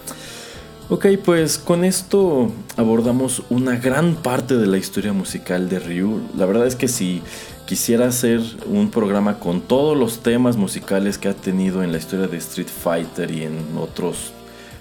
Ok, 0.91 1.05
pues 1.22 1.59
con 1.59 1.84
esto 1.84 2.51
abordamos 2.78 3.43
una 3.51 3.76
gran 3.76 4.14
parte 4.14 4.57
de 4.57 4.66
la 4.66 4.78
historia 4.78 5.12
musical 5.12 5.68
de 5.68 5.80
Ryu. 5.80 6.22
La 6.34 6.47
verdad 6.47 6.66
es 6.66 6.76
que 6.76 6.89
si 6.89 7.20
quisiera 7.66 8.07
hacer 8.07 8.41
un 8.64 8.91
programa 8.91 9.39
con 9.39 9.61
todos 9.61 9.99
los 9.99 10.20
temas 10.22 10.57
musicales 10.57 11.18
que 11.18 11.28
ha 11.28 11.34
tenido 11.34 11.82
en 11.82 11.93
la 11.93 11.99
historia 11.99 12.26
de 12.26 12.39
Street 12.39 12.68
Fighter 12.68 13.30
y 13.30 13.43
en 13.43 13.59
otros 13.76 14.32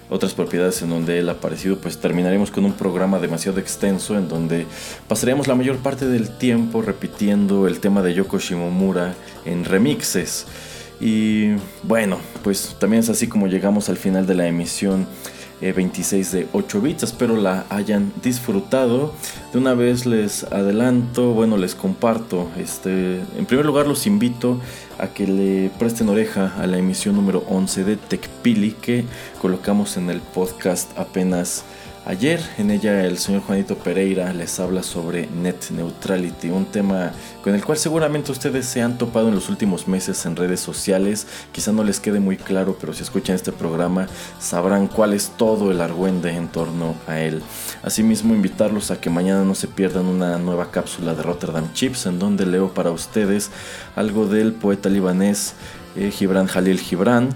otras 0.08 0.32
propiedades 0.32 0.80
en 0.80 0.88
donde 0.88 1.18
él 1.18 1.28
ha 1.28 1.32
aparecido, 1.32 1.76
pues 1.76 1.98
terminaremos 1.98 2.50
con 2.50 2.64
un 2.64 2.72
programa 2.72 3.18
demasiado 3.18 3.60
extenso 3.60 4.16
en 4.16 4.28
donde 4.28 4.64
pasaríamos 5.08 5.46
la 5.46 5.56
mayor 5.56 5.76
parte 5.76 6.06
del 6.06 6.30
tiempo 6.30 6.80
repitiendo 6.80 7.68
el 7.68 7.80
tema 7.80 8.00
de 8.00 8.14
Yoko 8.14 8.38
Shimomura 8.38 9.14
en 9.44 9.66
remixes. 9.66 10.46
Y 11.02 11.50
bueno, 11.82 12.16
pues 12.42 12.76
también 12.80 13.02
es 13.02 13.10
así 13.10 13.26
como 13.26 13.46
llegamos 13.46 13.90
al 13.90 13.98
final 13.98 14.26
de 14.26 14.36
la 14.36 14.46
emisión 14.46 15.06
26 15.60 16.34
eh, 16.34 16.36
de 16.36 16.48
8 16.52 16.80
bits. 16.80 17.02
Espero 17.02 17.36
la 17.36 17.64
hayan 17.70 18.12
disfrutado. 18.22 19.12
De 19.52 19.58
una 19.58 19.74
vez 19.74 20.06
les 20.06 20.44
adelanto, 20.44 21.32
bueno, 21.32 21.56
les 21.56 21.74
comparto. 21.74 22.48
Este, 22.58 23.20
en 23.36 23.46
primer 23.46 23.66
lugar, 23.66 23.86
los 23.86 24.06
invito 24.06 24.60
a 24.98 25.08
que 25.08 25.26
le 25.26 25.70
presten 25.78 26.08
oreja 26.08 26.54
a 26.58 26.66
la 26.66 26.78
emisión 26.78 27.16
número 27.16 27.44
11 27.48 27.84
de 27.84 27.96
TechPili 27.96 28.72
que 28.72 29.04
colocamos 29.40 29.96
en 29.96 30.10
el 30.10 30.20
podcast 30.20 30.96
apenas 30.98 31.64
Ayer 32.08 32.40
en 32.56 32.70
ella 32.70 33.04
el 33.04 33.18
señor 33.18 33.42
Juanito 33.42 33.76
Pereira 33.76 34.32
les 34.32 34.58
habla 34.60 34.82
sobre 34.82 35.26
net 35.26 35.68
neutrality, 35.68 36.48
un 36.48 36.64
tema 36.64 37.12
con 37.44 37.54
el 37.54 37.62
cual 37.62 37.76
seguramente 37.76 38.32
ustedes 38.32 38.64
se 38.64 38.80
han 38.80 38.96
topado 38.96 39.28
en 39.28 39.34
los 39.34 39.50
últimos 39.50 39.86
meses 39.86 40.24
en 40.24 40.34
redes 40.34 40.58
sociales. 40.58 41.26
Quizá 41.52 41.70
no 41.70 41.84
les 41.84 42.00
quede 42.00 42.18
muy 42.18 42.38
claro, 42.38 42.78
pero 42.80 42.94
si 42.94 43.02
escuchan 43.02 43.36
este 43.36 43.52
programa 43.52 44.06
sabrán 44.40 44.86
cuál 44.86 45.12
es 45.12 45.32
todo 45.36 45.70
el 45.70 45.82
argüende 45.82 46.30
en 46.30 46.48
torno 46.48 46.94
a 47.06 47.20
él. 47.20 47.42
Asimismo, 47.82 48.32
invitarlos 48.32 48.90
a 48.90 49.02
que 49.02 49.10
mañana 49.10 49.44
no 49.44 49.54
se 49.54 49.68
pierdan 49.68 50.06
una 50.06 50.38
nueva 50.38 50.70
cápsula 50.70 51.12
de 51.12 51.22
Rotterdam 51.22 51.74
Chips 51.74 52.06
en 52.06 52.18
donde 52.18 52.46
leo 52.46 52.72
para 52.72 52.90
ustedes 52.90 53.50
algo 53.96 54.26
del 54.26 54.54
poeta 54.54 54.88
libanés 54.88 55.52
eh, 55.94 56.10
Gibran 56.10 56.46
Jalil 56.46 56.80
Gibran 56.80 57.34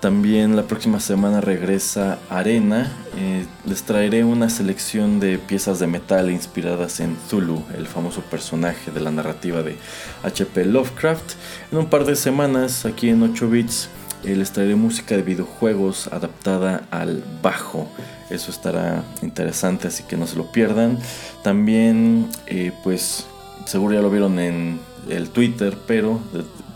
también 0.00 0.54
la 0.54 0.62
próxima 0.62 1.00
semana 1.00 1.40
regresa 1.40 2.18
Arena. 2.30 2.92
Eh, 3.16 3.44
les 3.66 3.82
traeré 3.82 4.22
una 4.22 4.48
selección 4.48 5.18
de 5.18 5.38
piezas 5.38 5.80
de 5.80 5.86
metal 5.86 6.30
inspiradas 6.30 7.00
en 7.00 7.16
Zulu, 7.28 7.64
el 7.76 7.86
famoso 7.86 8.20
personaje 8.22 8.90
de 8.92 9.00
la 9.00 9.10
narrativa 9.10 9.62
de 9.62 9.76
H.P. 10.22 10.66
Lovecraft. 10.66 11.32
En 11.72 11.78
un 11.78 11.86
par 11.86 12.04
de 12.04 12.14
semanas, 12.14 12.86
aquí 12.86 13.08
en 13.08 13.22
8 13.22 13.50
bits, 13.50 13.88
eh, 14.24 14.36
les 14.36 14.52
traeré 14.52 14.76
música 14.76 15.16
de 15.16 15.22
videojuegos 15.22 16.06
adaptada 16.08 16.84
al 16.90 17.24
bajo. 17.42 17.88
Eso 18.30 18.50
estará 18.50 19.02
interesante, 19.22 19.88
así 19.88 20.04
que 20.04 20.16
no 20.16 20.26
se 20.26 20.36
lo 20.36 20.52
pierdan. 20.52 20.98
También, 21.42 22.28
eh, 22.46 22.72
pues, 22.84 23.26
seguro 23.66 23.94
ya 23.94 24.02
lo 24.02 24.10
vieron 24.10 24.38
en 24.38 24.80
el 25.08 25.30
Twitter, 25.30 25.76
pero 25.86 26.20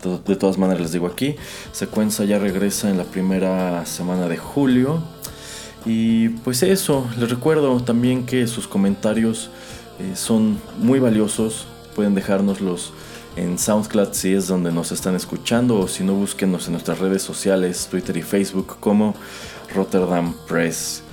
de, 0.03 0.35
todas 0.35 0.57
maneras 0.57 0.81
les 0.81 0.91
digo 0.91 1.07
aquí, 1.07 1.35
Secuencia 1.71 2.25
ya 2.25 2.39
regresa 2.39 2.89
en 2.89 2.97
la 2.97 3.03
primera 3.03 3.85
semana 3.85 4.27
de 4.27 4.37
julio. 4.37 5.01
Y 5.85 6.29
pues 6.29 6.63
eso, 6.63 7.07
les 7.17 7.29
recuerdo 7.29 7.81
también 7.81 8.25
que 8.25 8.47
sus 8.47 8.67
comentarios 8.67 9.49
eh, 9.99 10.15
son 10.15 10.59
muy 10.77 10.99
valiosos. 10.99 11.67
Pueden 11.95 12.15
dejárnoslos 12.15 12.93
en 13.35 13.57
SoundCloud 13.57 14.13
si 14.13 14.33
es 14.33 14.47
donde 14.47 14.71
nos 14.71 14.91
están 14.91 15.15
escuchando 15.15 15.79
o 15.79 15.87
si 15.87 16.03
no 16.03 16.13
búsquenos 16.13 16.67
en 16.67 16.73
nuestras 16.73 16.99
redes 16.99 17.21
sociales, 17.21 17.87
Twitter 17.89 18.15
y 18.17 18.21
Facebook 18.21 18.77
como 18.79 19.15
Rotterdam 19.73 20.33
Press. 20.47 21.03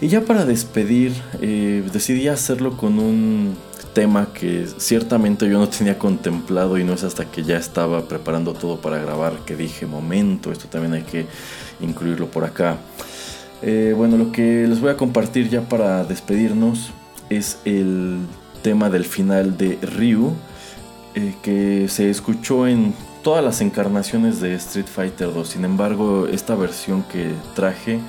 Y 0.00 0.08
ya 0.08 0.22
para 0.22 0.44
despedir, 0.44 1.12
eh, 1.40 1.88
decidí 1.92 2.26
hacerlo 2.28 2.76
con 2.76 2.98
un 2.98 3.56
tema 3.94 4.28
que 4.32 4.66
ciertamente 4.78 5.48
yo 5.48 5.58
no 5.58 5.68
tenía 5.68 5.98
contemplado 5.98 6.78
y 6.78 6.84
no 6.84 6.94
es 6.94 7.04
hasta 7.04 7.26
que 7.30 7.42
ya 7.42 7.56
estaba 7.56 8.08
preparando 8.08 8.52
todo 8.54 8.80
para 8.80 8.98
grabar 8.98 9.34
que 9.44 9.56
dije, 9.56 9.86
momento, 9.86 10.52
esto 10.52 10.68
también 10.68 10.94
hay 10.94 11.02
que 11.02 11.26
incluirlo 11.80 12.26
por 12.28 12.44
acá. 12.44 12.78
Eh, 13.62 13.94
bueno, 13.96 14.16
lo 14.16 14.32
que 14.32 14.66
les 14.66 14.80
voy 14.80 14.90
a 14.90 14.96
compartir 14.96 15.48
ya 15.48 15.62
para 15.62 16.04
despedirnos 16.04 16.90
es 17.30 17.58
el 17.64 18.18
tema 18.62 18.90
del 18.90 19.04
final 19.04 19.56
de 19.56 19.78
Ryu, 19.82 20.32
eh, 21.14 21.34
que 21.42 21.86
se 21.88 22.10
escuchó 22.10 22.66
en 22.66 22.94
todas 23.22 23.44
las 23.44 23.60
encarnaciones 23.60 24.40
de 24.40 24.54
Street 24.54 24.86
Fighter 24.86 25.32
2. 25.32 25.48
Sin 25.48 25.64
embargo, 25.64 26.26
esta 26.26 26.54
versión 26.54 27.04
que 27.04 27.30
traje 27.54 28.00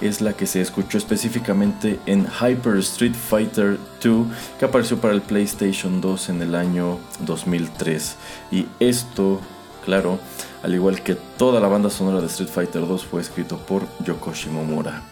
es 0.00 0.20
la 0.20 0.32
que 0.34 0.46
se 0.46 0.60
escuchó 0.60 0.98
específicamente 0.98 1.98
en 2.06 2.26
Hyper 2.26 2.76
Street 2.78 3.14
Fighter 3.14 3.78
2 4.02 4.26
que 4.58 4.64
apareció 4.64 4.98
para 4.98 5.14
el 5.14 5.22
PlayStation 5.22 6.00
2 6.00 6.28
en 6.30 6.42
el 6.42 6.54
año 6.54 6.98
2003. 7.20 8.16
Y 8.50 8.66
esto, 8.80 9.40
claro, 9.84 10.18
al 10.62 10.74
igual 10.74 11.02
que 11.02 11.14
toda 11.14 11.60
la 11.60 11.68
banda 11.68 11.90
sonora 11.90 12.20
de 12.20 12.26
Street 12.26 12.50
Fighter 12.50 12.86
2 12.86 13.04
fue 13.04 13.20
escrito 13.20 13.58
por 13.58 13.82
Yoko 14.04 14.32
Shimomura. 14.32 15.02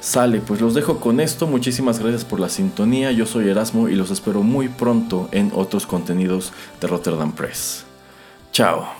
Sale, 0.00 0.40
pues 0.40 0.60
los 0.60 0.74
dejo 0.74 0.98
con 0.98 1.20
esto. 1.20 1.46
Muchísimas 1.46 1.98
gracias 1.98 2.24
por 2.24 2.40
la 2.40 2.48
sintonía. 2.48 3.12
Yo 3.12 3.26
soy 3.26 3.48
Erasmo 3.48 3.88
y 3.88 3.94
los 3.94 4.10
espero 4.10 4.42
muy 4.42 4.68
pronto 4.68 5.28
en 5.30 5.52
otros 5.54 5.86
contenidos 5.86 6.52
de 6.80 6.86
Rotterdam 6.86 7.32
Press. 7.32 7.84
Chao. 8.50 8.99